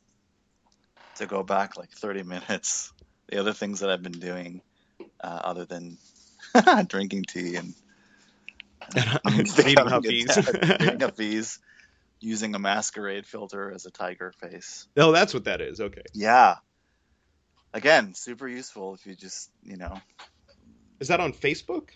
[1.15, 2.91] to go back like 30 minutes,
[3.29, 4.61] the other things that I've been doing,
[5.21, 5.97] uh, other than
[6.87, 7.73] drinking tea and
[8.95, 10.25] Reading becoming a Hafiz.
[10.25, 11.59] dad, reading Hafiz,
[12.19, 14.87] using a masquerade filter as a tiger face.
[14.97, 15.79] Oh, that's what that is.
[15.81, 16.03] Okay.
[16.13, 16.55] Yeah.
[17.73, 19.99] Again, super useful if you just, you know.
[20.99, 21.89] Is that on Facebook?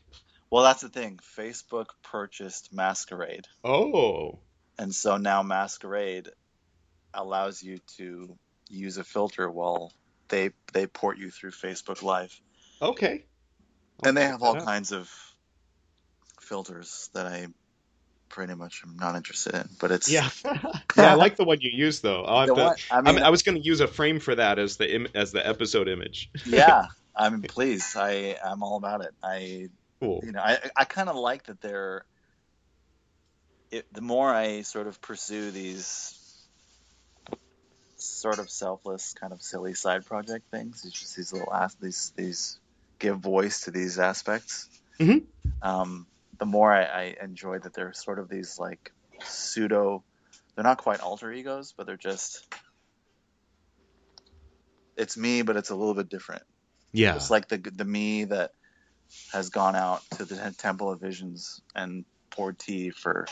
[0.51, 1.19] Well, that's the thing.
[1.37, 3.47] Facebook purchased Masquerade.
[3.63, 4.39] Oh.
[4.77, 6.29] And so now Masquerade
[7.13, 8.37] allows you to
[8.69, 9.91] use a filter while
[10.29, 12.39] they they port you through Facebook Live.
[12.81, 13.25] Okay.
[14.05, 15.11] and they have all kinds of
[16.51, 17.47] filters that I
[18.27, 19.69] pretty much am not interested in.
[19.79, 20.29] But it's Yeah.
[20.45, 22.23] yeah, I like the one you use though.
[22.25, 24.35] I'll have to- one- I I, mean- I was going to use a frame for
[24.35, 26.29] that as the Im- as the episode image.
[26.45, 26.87] yeah.
[27.15, 29.13] I mean, please, I I'm all about it.
[29.23, 29.69] I
[30.01, 30.21] Cool.
[30.25, 32.03] you know, I I kind of like that they're.
[33.69, 36.17] It, the more I sort of pursue these
[37.97, 42.59] sort of selfless, kind of silly side project things, it's just these little these these
[42.99, 44.67] give voice to these aspects.
[44.99, 45.23] Mhm.
[45.61, 46.07] Um,
[46.41, 48.91] the more I, I enjoy that they're sort of these like
[49.23, 50.03] pseudo.
[50.55, 52.51] They're not quite alter egos, but they're just.
[54.97, 56.41] It's me, but it's a little bit different.
[56.91, 57.15] Yeah.
[57.15, 58.53] It's like the the me that
[59.31, 63.27] has gone out to the Temple of Visions and poured tea for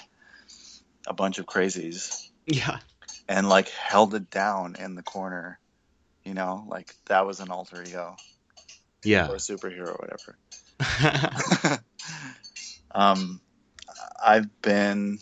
[1.08, 2.78] a bunch of crazies Yeah.
[3.28, 5.58] and like held it down in the corner
[6.26, 8.18] You know, like that was an alter ego
[9.04, 9.30] Yeah.
[9.30, 11.80] or a superhero or whatever.
[12.92, 13.42] um,
[14.24, 15.20] I've been,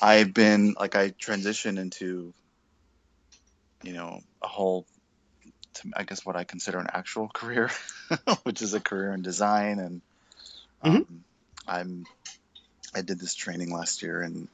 [0.00, 2.32] I've been like I transitioned into,
[3.82, 4.86] you know, a whole,
[5.74, 7.70] to, I guess what I consider an actual career,
[8.44, 10.00] which is a career in design, and
[10.82, 11.24] um,
[11.66, 12.06] I'm,
[12.94, 14.48] I did this training last year in,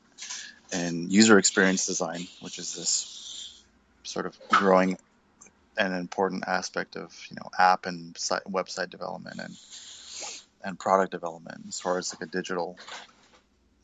[0.73, 3.63] in user experience design, which is this
[4.03, 4.99] sort of growing
[5.77, 9.57] an important aspect of you know app and site, website development and
[10.65, 12.79] and product development as far as like a digital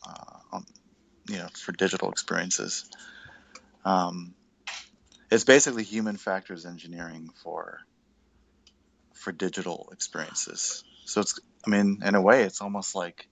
[0.07, 0.67] uh, um,
[1.29, 2.89] you know for digital experiences.
[3.85, 4.35] Um,
[5.31, 7.81] it's basically human factors engineering for
[9.15, 10.85] for digital experiences.
[11.05, 13.29] So it's i mean in a way it's almost like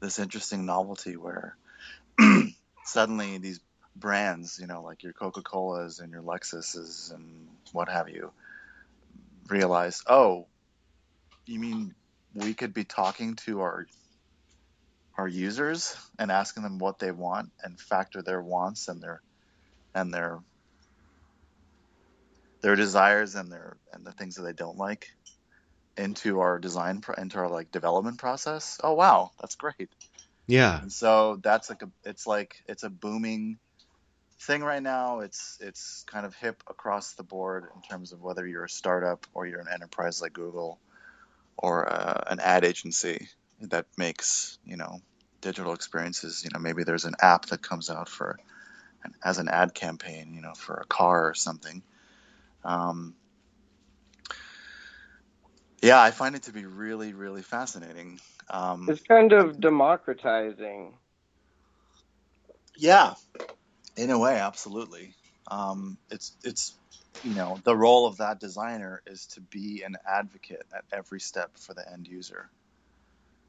[0.00, 1.56] this interesting novelty where
[2.84, 3.60] suddenly these
[3.94, 8.32] brands, you know, like your Coca Colas and your Lexuses and what have you,
[9.48, 10.46] realize, oh,
[11.46, 11.94] you mean
[12.36, 13.86] we could be talking to our
[15.18, 19.22] our users and asking them what they want and factor their wants and their
[19.94, 20.38] and their
[22.60, 25.06] their desires and their and the things that they don't like
[25.96, 28.78] into our design into our like development process.
[28.84, 29.88] Oh wow, that's great.
[30.46, 30.80] yeah.
[30.80, 33.58] And so that's like a it's like it's a booming
[34.42, 35.20] thing right now.
[35.20, 39.26] It's it's kind of hip across the board in terms of whether you're a startup
[39.32, 40.78] or you're an enterprise like Google
[41.58, 43.28] or uh, an ad agency
[43.60, 45.00] that makes you know
[45.40, 46.42] digital experiences.
[46.44, 48.38] You know maybe there's an app that comes out for
[49.04, 50.32] an, as an ad campaign.
[50.34, 51.82] You know for a car or something.
[52.64, 53.14] Um,
[55.82, 58.20] yeah, I find it to be really really fascinating.
[58.50, 60.94] Um, It's kind of democratizing.
[62.76, 63.14] Yeah,
[63.96, 65.14] in a way, absolutely.
[65.50, 66.74] Um, it's it's
[67.22, 71.50] you know the role of that designer is to be an advocate at every step
[71.58, 72.50] for the end user,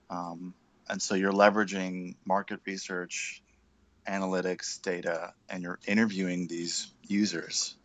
[0.09, 0.53] um,
[0.89, 3.43] and so you're leveraging market research,
[4.07, 7.75] analytics, data, and you're interviewing these users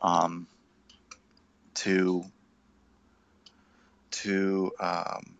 [0.00, 0.46] um,
[1.74, 2.24] to
[4.10, 5.36] to um,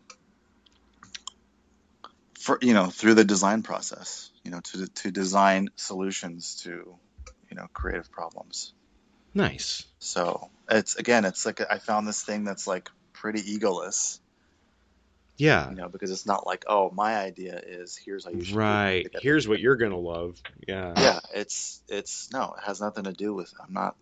[2.39, 6.97] for you know through the design process you know to to design solutions to
[7.51, 8.74] you know creative problems
[9.35, 9.85] Nice.
[9.99, 14.18] so it's again it's like i found this thing that's like pretty egoless
[15.39, 15.70] Yeah.
[15.70, 18.61] you know because it's not like oh my idea is here's how you should do
[18.61, 18.62] it.
[18.62, 19.07] Right.
[19.20, 20.41] Here's what you're gonna love.
[20.68, 20.93] Yeah.
[20.97, 23.97] yeah it's it's no it has nothing to do with i'm not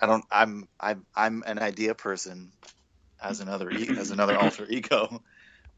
[0.00, 2.52] i don't i'm i'm i'm an idea person
[3.20, 5.22] as another as another alter ego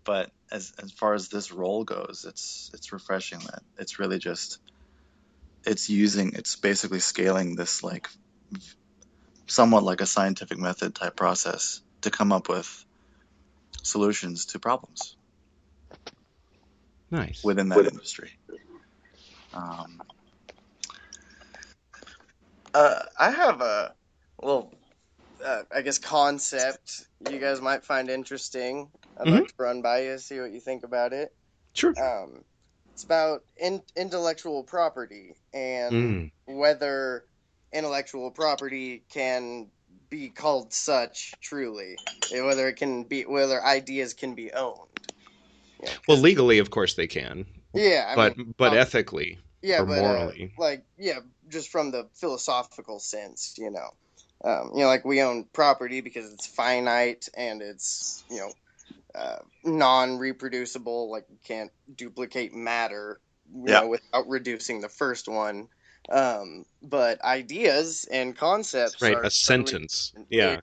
[0.05, 4.59] but as as far as this role goes it's it's refreshing that it's really just
[5.65, 8.09] it's using it's basically scaling this like
[9.47, 12.85] somewhat like a scientific method type process to come up with
[13.83, 15.17] solutions to problems
[17.11, 17.43] Nice.
[17.45, 18.33] within that industry.
[19.55, 20.01] Um,
[22.75, 23.95] Uh, I have a
[24.39, 24.73] well,
[25.45, 28.91] uh, I guess concept you guys might find interesting.
[29.19, 31.31] I'd like to run by you, see what you think about it.
[31.75, 31.95] Sure.
[31.99, 32.45] Um,
[32.95, 36.31] it's about in- intellectual property and Mm.
[36.47, 37.25] whether
[37.73, 39.71] intellectual property can
[40.11, 42.01] be called such truly,
[42.31, 45.09] whether it can be whether ideas can be owned.
[45.83, 49.83] Yeah, Well, legally, of course they can, yeah, I but mean, but um, ethically yeah,
[49.83, 50.53] or but uh, morally.
[50.59, 53.91] like yeah, just from the philosophical sense, you know,
[54.45, 58.53] um, you know, like we own property because it's finite and it's you know
[59.15, 61.11] uh, non-reproducible.
[61.11, 63.21] Like you can't duplicate matter,
[63.53, 63.75] you Yeah.
[63.75, 65.69] know, without reducing the first one.
[66.09, 69.25] Um, but ideas and concepts, right.
[69.25, 70.13] A sentence.
[70.31, 70.61] Yeah.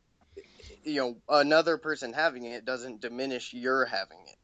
[0.83, 4.37] you know, another person having it doesn't diminish your having it.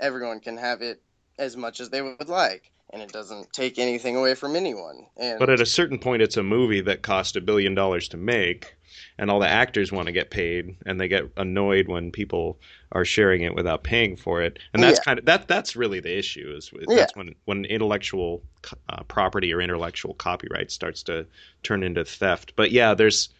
[0.00, 1.02] Everyone can have it
[1.38, 5.06] as much as they would like, and it doesn't take anything away from anyone.
[5.16, 8.16] And But at a certain point, it's a movie that cost a billion dollars to
[8.16, 8.74] make,
[9.18, 12.58] and all the actors want to get paid, and they get annoyed when people
[12.92, 14.58] are sharing it without paying for it.
[14.74, 15.04] And that's Yeah.
[15.04, 15.48] kind of that.
[15.48, 16.52] That's really the issue.
[16.56, 18.42] Is that's when when intellectual
[18.90, 21.26] uh, property or intellectual copyright starts to
[21.62, 22.52] turn into theft.
[22.56, 23.30] But yeah, there's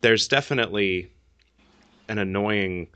[0.00, 1.10] there's definitely
[2.08, 2.88] an annoying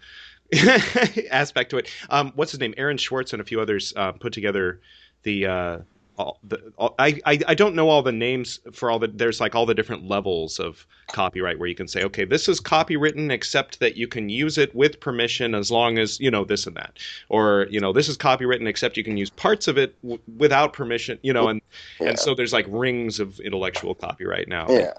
[1.30, 1.90] aspect to it.
[2.10, 2.74] Um, what's his name?
[2.76, 4.80] Aaron Swartz and a few others uh, put together
[5.22, 5.46] the.
[5.46, 5.78] Uh,
[6.18, 9.40] all the, all, I, I I don't know all the names for all the there's
[9.40, 13.30] like all the different levels of copyright where you can say okay this is copywritten
[13.32, 16.76] except that you can use it with permission as long as you know this and
[16.76, 16.98] that
[17.30, 20.72] or you know this is copywritten except you can use parts of it w- without
[20.74, 21.62] permission you know and
[22.00, 22.08] Yeah.
[22.10, 24.94] and so there's like rings of intellectual copyright now yeah,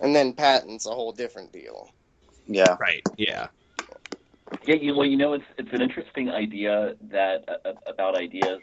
[0.00, 1.90] and then patents a whole different deal.
[2.46, 2.76] Yeah.
[2.80, 3.04] Right.
[3.16, 3.48] Yeah.
[4.66, 8.60] Yeah, you well, you know, it's it's an interesting idea that uh, about ideas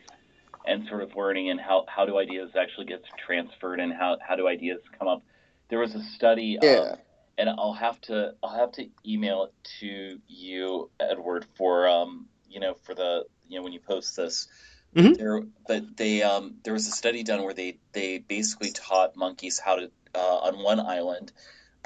[0.68, 4.35] and sort of learning and how how do ideas actually get transferred and how how
[4.35, 5.23] do ideas come up.
[5.69, 6.91] There was a study, Yeah.
[6.91, 6.98] um,
[7.38, 12.60] and I'll have to I'll have to email it to you, Edward, for um you
[12.60, 14.48] know for the you know when you post this.
[14.95, 15.18] Mhm.
[15.18, 19.60] There, but they um there was a study done where they they basically taught monkeys
[19.60, 21.31] how to uh, on one island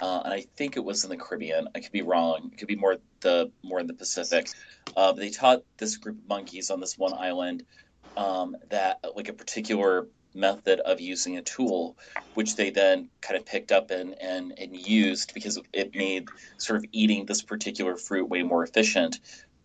[0.01, 1.67] uh, and I think it was in the Caribbean.
[1.75, 2.49] I could be wrong.
[2.53, 4.49] It could be more the more in the Pacific.
[4.95, 7.63] Uh, they taught this group of monkeys on this one island
[8.17, 11.97] um, that like a particular method of using a tool,
[12.33, 16.77] which they then kind of picked up and, and and used because it made sort
[16.77, 19.19] of eating this particular fruit way more efficient.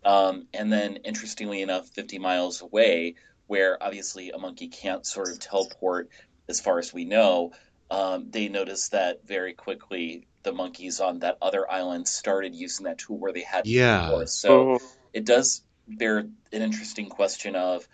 [0.05, 3.15] Um, and then, interestingly enough, 50 miles away,
[3.47, 6.09] where obviously a monkey can't sort of teleport
[6.49, 7.51] as far as we know,
[7.89, 12.97] um, they noticed that very quickly the monkeys on that other island started using that
[12.97, 14.09] tool where they had Yeah.
[14.09, 14.25] before.
[14.27, 14.79] So Mhm.
[15.13, 17.87] it does bear an interesting question of,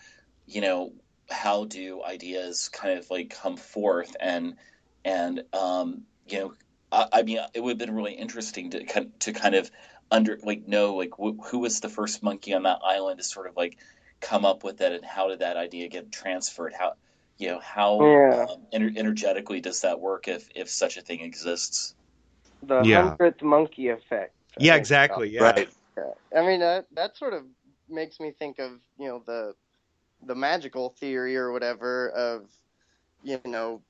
[0.45, 0.93] you know,
[1.29, 4.55] how do ideas kind of like come forth and
[5.05, 6.53] and um, you know,
[6.91, 9.69] I, I mean, it would have been really interesting to kind to kind of
[10.11, 13.47] under like know like wh- who was the first monkey on that island to sort
[13.47, 13.77] of like
[14.21, 16.73] come up with that and how did that idea get transferred?
[16.77, 16.93] How
[17.37, 18.45] you know how Yeah.
[18.49, 21.95] um, ener- energetically does that work if if such a thing exists?
[22.61, 23.09] The Yeah.
[23.09, 24.33] hundredth monkey effect.
[24.59, 24.75] I Yeah.
[24.75, 25.29] Exactly.
[25.29, 25.43] Yeah.
[25.43, 25.69] Right.
[25.97, 26.39] Yeah.
[26.39, 27.43] I mean that that sort of
[27.89, 29.53] makes me think of you know the
[30.25, 32.49] the magical theory or whatever of
[33.23, 33.81] you know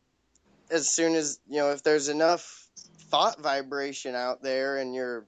[0.72, 2.68] as soon as you know if there's enough
[3.10, 5.26] thought vibration out there and you're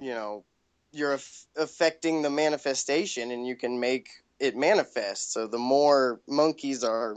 [0.00, 0.44] you know
[0.92, 4.08] you're aff- affecting the manifestation and you can make
[4.40, 5.32] it manifest.
[5.32, 7.16] So the more monkeys are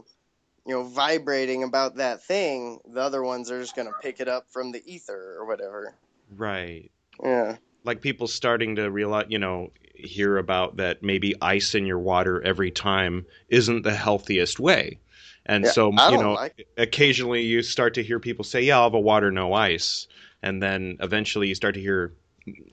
[0.66, 4.28] you know vibrating about that thing the other ones are just going to pick it
[4.28, 5.94] up from the ether or whatever.
[6.36, 6.92] Right.
[7.22, 7.58] yeah.
[7.84, 12.42] Like people starting to realize, you know, hear about that maybe ice in your water
[12.44, 15.00] every time isn't the healthiest way.
[15.46, 18.78] And Yeah, so, I you know, like occasionally you start to hear people say, "Yeah,
[18.78, 20.08] I'll have a water, no ice,"
[20.42, 22.14] and then eventually you start to hear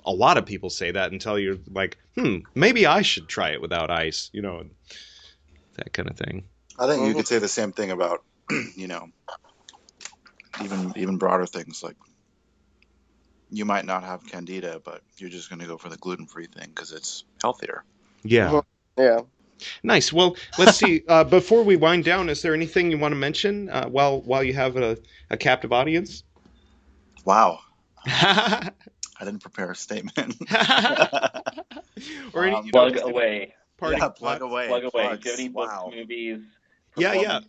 [0.04, 3.60] a lot of people say that until you're like, "Hmm, maybe I should try it
[3.60, 4.64] without ice," you know,
[5.76, 6.44] that kind of thing.
[6.78, 7.16] I think you Mhm.
[7.16, 8.24] could say the same thing about,
[8.76, 9.08] you know,
[10.62, 11.96] even even broader things like
[13.50, 16.46] you might not have candida, but you're just going to go for the gluten free
[16.46, 17.84] thing because it's healthier.
[18.22, 18.60] Yeah,
[18.96, 19.20] yeah
[19.82, 20.12] nice.
[20.12, 21.02] Well, let's see.
[21.08, 24.44] Uh, before we wind down, is there anything you want to mention uh, while while
[24.44, 24.96] you have a,
[25.30, 26.22] a captive audience?
[27.24, 27.58] Wow,
[28.06, 28.70] I
[29.20, 30.36] didn't prepare a statement.
[32.44, 34.42] any Um, Plug away, party yeah, plug thoughts?
[34.42, 34.68] away.
[34.68, 34.90] plug away.
[34.90, 35.22] plugs.
[35.22, 35.92] Do you have any books, Wow.
[35.94, 36.40] movies,
[36.96, 37.40] Yeah, yeah.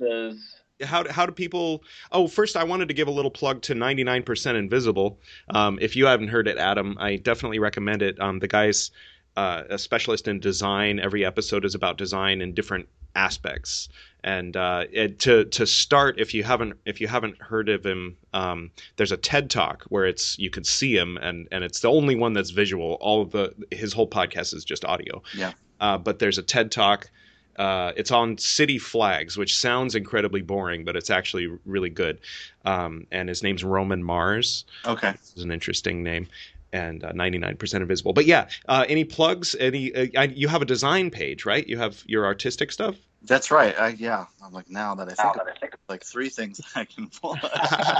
[0.84, 4.56] How how do people oh first i wanted to give a little plug to 99%
[4.56, 5.20] invisible.
[5.49, 8.20] Um, if you haven't heard it adam i definitely recommend it.
[8.20, 8.91] Um, the guy's
[9.38, 10.99] uh, a specialist in design.
[10.99, 13.90] Every episode is about design in different aspects.
[14.24, 18.18] And uh, it, to to start if you haven't if you haven't heard of him
[18.34, 21.90] um, there's a ted talk where it's you can see him and and it's the
[21.90, 22.98] only one that's visual.
[23.02, 25.24] All of the his whole podcast is just audio.
[25.36, 25.53] Yeah.
[25.80, 27.10] uh, but there's a ted talk
[27.57, 32.19] uh, it's on city flags, which sounds incredibly boring, but it's actually really good.
[32.65, 34.65] Um, and his name's Roman Mars.
[34.86, 35.11] Okay.
[35.11, 36.28] This is an interesting name.
[36.73, 38.14] And uh, 99% invisible.
[38.14, 39.57] But yeah, uh, any plugs?
[39.60, 39.94] Any?
[39.94, 41.68] Uh, you have a design page, right?
[41.68, 42.95] You have your artistic stuff.
[43.23, 43.78] That's right.
[43.78, 44.26] I, yeah.
[44.41, 47.38] I'm like, now that I think of it, like three things I can pull.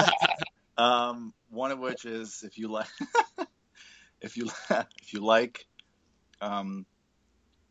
[0.78, 2.88] um, one of which is if you like,
[4.22, 5.66] if you if you like,
[6.40, 6.86] um,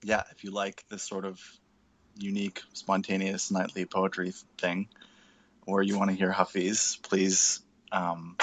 [0.03, 1.41] yeah, if you like this sort of
[2.17, 4.89] unique, spontaneous nightly poetry thing,
[5.67, 7.61] or you want to hear Hafiz, please,
[7.93, 8.37] um,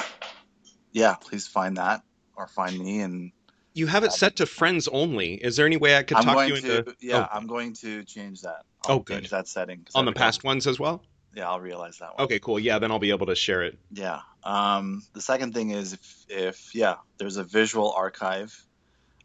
[0.92, 2.02] yeah, please find that
[2.36, 3.32] or find me and
[3.74, 5.34] You have it set to friends only.
[5.34, 7.74] Is there any way I could I'm talk you into to yeah, oh, I'm going
[7.82, 8.64] to change that.
[8.88, 9.18] Oh, I'll good.
[9.18, 11.04] change that setting on the past ones as well?
[11.36, 12.26] Yeah, I'll realize that one.
[12.26, 12.60] Okay, cool.
[12.60, 13.78] Yeah, then I'll be able to share it.
[13.92, 14.22] Yeah.
[14.44, 18.66] Um, the second thing is if, if yeah, there's a visual archive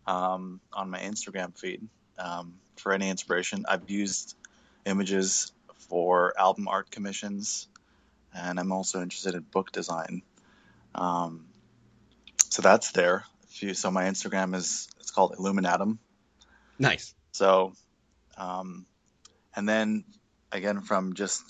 [0.06, 1.88] um, on my Instagram feed
[2.18, 3.64] um, for any inspiration.
[3.68, 4.36] I've used
[4.84, 7.68] images for album art commissions,
[8.34, 10.22] and I'm also interested in book design.
[10.94, 11.46] Um,
[12.50, 13.24] so that's there.
[13.44, 15.98] If you, so my Instagram is it's called Illuminatum.
[16.78, 17.14] Nice.
[17.32, 17.74] So,
[18.36, 18.86] um,
[19.54, 20.04] and then
[20.50, 21.42] again from just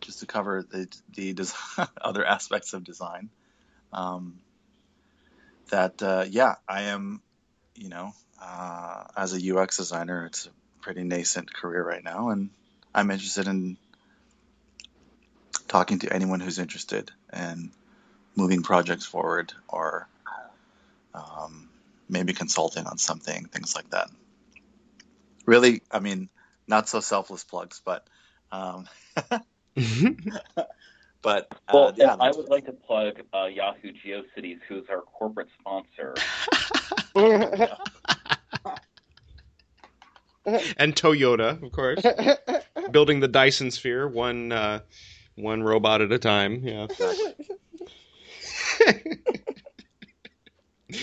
[0.00, 1.52] just to cover the the des-
[2.00, 3.30] other aspects of design,
[3.92, 4.40] um,
[5.70, 7.22] that uh, yeah, I am,
[7.74, 8.12] you know,
[8.42, 10.50] uh, as a UX designer, it's a
[10.82, 12.50] pretty nascent career right now, and
[12.94, 13.76] I'm interested in
[15.68, 17.70] talking to anyone who's interested in
[18.36, 20.08] moving projects forward or
[21.14, 21.68] um,
[22.08, 24.10] maybe consulting on something, things like that.
[25.46, 26.28] Really, I mean,
[26.66, 28.06] not so selfless plugs, but
[28.50, 28.86] um,
[31.22, 35.48] but uh, Well, yeah, I would like to plug uh, Yahoo GeoCities, who's our corporate
[35.58, 36.14] sponsor.
[40.76, 42.02] and Toyota, of course,
[42.90, 44.80] building the Dyson Sphere one uh,
[45.36, 46.62] one robot at a time.
[46.64, 46.88] Yeah,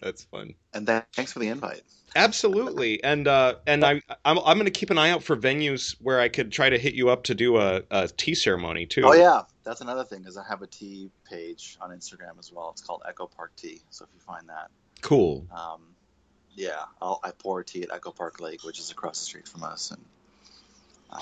[0.00, 0.54] that's fun.
[0.72, 1.82] and th- thanks for the invite.
[2.16, 5.96] Absolutely, and uh, and I I'm I'm going to keep an eye out for venues
[6.00, 9.02] where I could try to hit you up to do a, a tea ceremony too.
[9.04, 12.70] Oh yeah, that's another thing is I have a tea page on Instagram as well.
[12.70, 13.82] It's called Echo Park Tea.
[13.90, 14.70] So if you find that,
[15.02, 15.46] cool.
[15.50, 15.93] um,
[16.54, 19.62] yeah, I'll, I pour tea at Echo Park Lake, which is across the street from
[19.64, 20.00] us, and
[21.10, 21.20] um,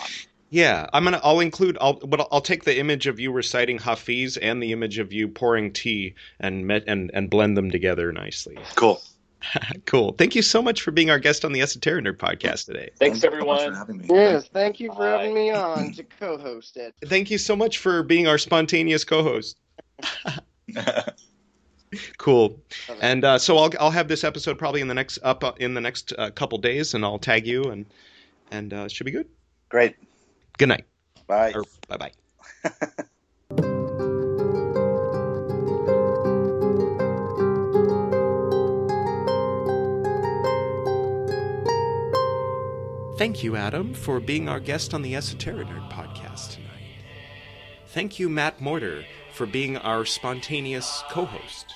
[0.50, 1.20] Yeah, I'm gonna.
[1.22, 1.78] I'll include.
[1.80, 1.94] I'll.
[1.94, 5.28] But I'll, I'll take the image of you reciting Hafiz and the image of you
[5.28, 8.58] pouring tea and met and and blend them together nicely.
[8.74, 9.00] cool.
[9.86, 10.12] cool.
[10.12, 12.90] Thank you so much for being our guest on the Esoteric Nerd podcast today.
[12.98, 13.72] Thanks, Thank you so everyone.
[13.72, 14.06] for having me.
[14.08, 15.10] yes, thank you for Bye.
[15.10, 16.94] having me on to co-host it.
[17.06, 19.56] Thank you so much for being our spontaneous co-host.
[22.18, 22.58] Cool.
[23.00, 25.74] And uh, so I'll I'll have this episode probably in the next up uh, in
[25.74, 27.86] the next uh, couple days, and I'll tag you and
[28.50, 29.28] and uh, should be good.
[29.68, 29.96] Great.
[30.58, 30.84] Good night
[31.26, 31.52] Bye.
[31.54, 32.12] or bye bye.
[43.18, 46.68] Thank you, Adam, for being our guest on the Esoteric Nerd podcast tonight.
[47.88, 51.72] Thank you, Matt Morter, for being our spontaneous co host.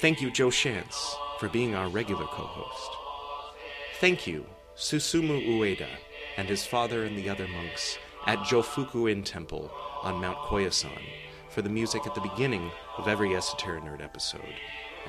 [0.00, 2.90] Thank you, Joe Shantz, for being our regular co host.
[4.00, 4.46] Thank you,
[4.76, 5.88] Susumu Ueda
[6.36, 9.70] and his father and the other monks at Jofuku-in Temple
[10.04, 11.02] on Mount Koyasan
[11.50, 14.54] for the music at the beginning of every Esoteric Nerd episode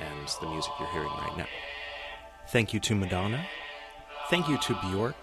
[0.00, 1.46] and the music you're hearing right now.
[2.48, 3.46] Thank you to Madonna.
[4.28, 5.14] Thank you to Bjork.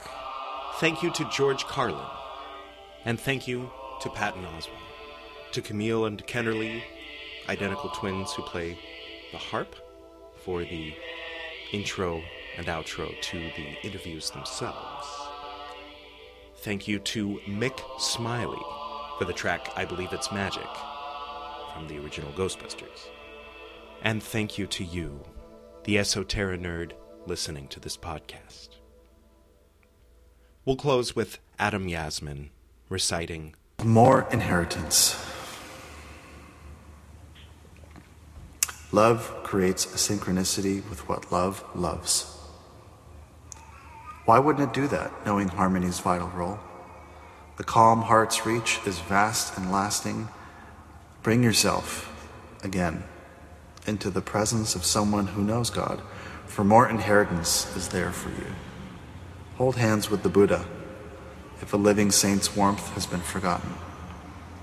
[0.76, 2.06] Thank you to George Carlin.
[3.04, 3.70] And thank you
[4.02, 4.70] to Patton Oswalt.
[5.52, 6.84] To Camille and Kennerly,
[7.50, 8.78] identical twins who play
[9.32, 9.76] the harp
[10.44, 10.94] for the
[11.72, 12.22] intro
[12.58, 15.08] and outro to the interviews themselves.
[16.58, 18.62] Thank you to Mick Smiley
[19.18, 20.68] for the track I Believe It's Magic
[21.74, 23.08] from the original Ghostbusters.
[24.02, 25.24] And thank you to you,
[25.84, 26.94] the Esoteric nerd,
[27.26, 28.70] listening to this podcast.
[30.66, 32.50] We'll close with Adam Yasmin
[32.90, 35.27] reciting More inheritance.
[38.92, 42.38] Love creates a synchronicity with what love loves.
[44.24, 46.60] Why wouldn't it do that, knowing harmony's vital role?
[47.58, 50.30] The calm heart's reach is vast and lasting.
[51.22, 52.14] Bring yourself,
[52.64, 53.04] again,
[53.86, 56.02] into the presence of someone who knows God,
[56.46, 58.54] for more inheritance is there for you.
[59.58, 60.66] Hold hands with the Buddha
[61.62, 63.74] if a living saint's warmth has been forgotten.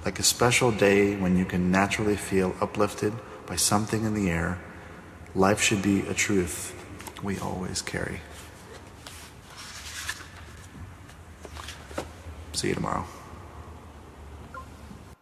[0.05, 3.12] Like a special day when you can naturally feel uplifted
[3.47, 4.59] by something in the air,
[5.35, 6.75] life should be a truth
[7.23, 8.21] we always carry.
[12.53, 13.07] See you tomorrow.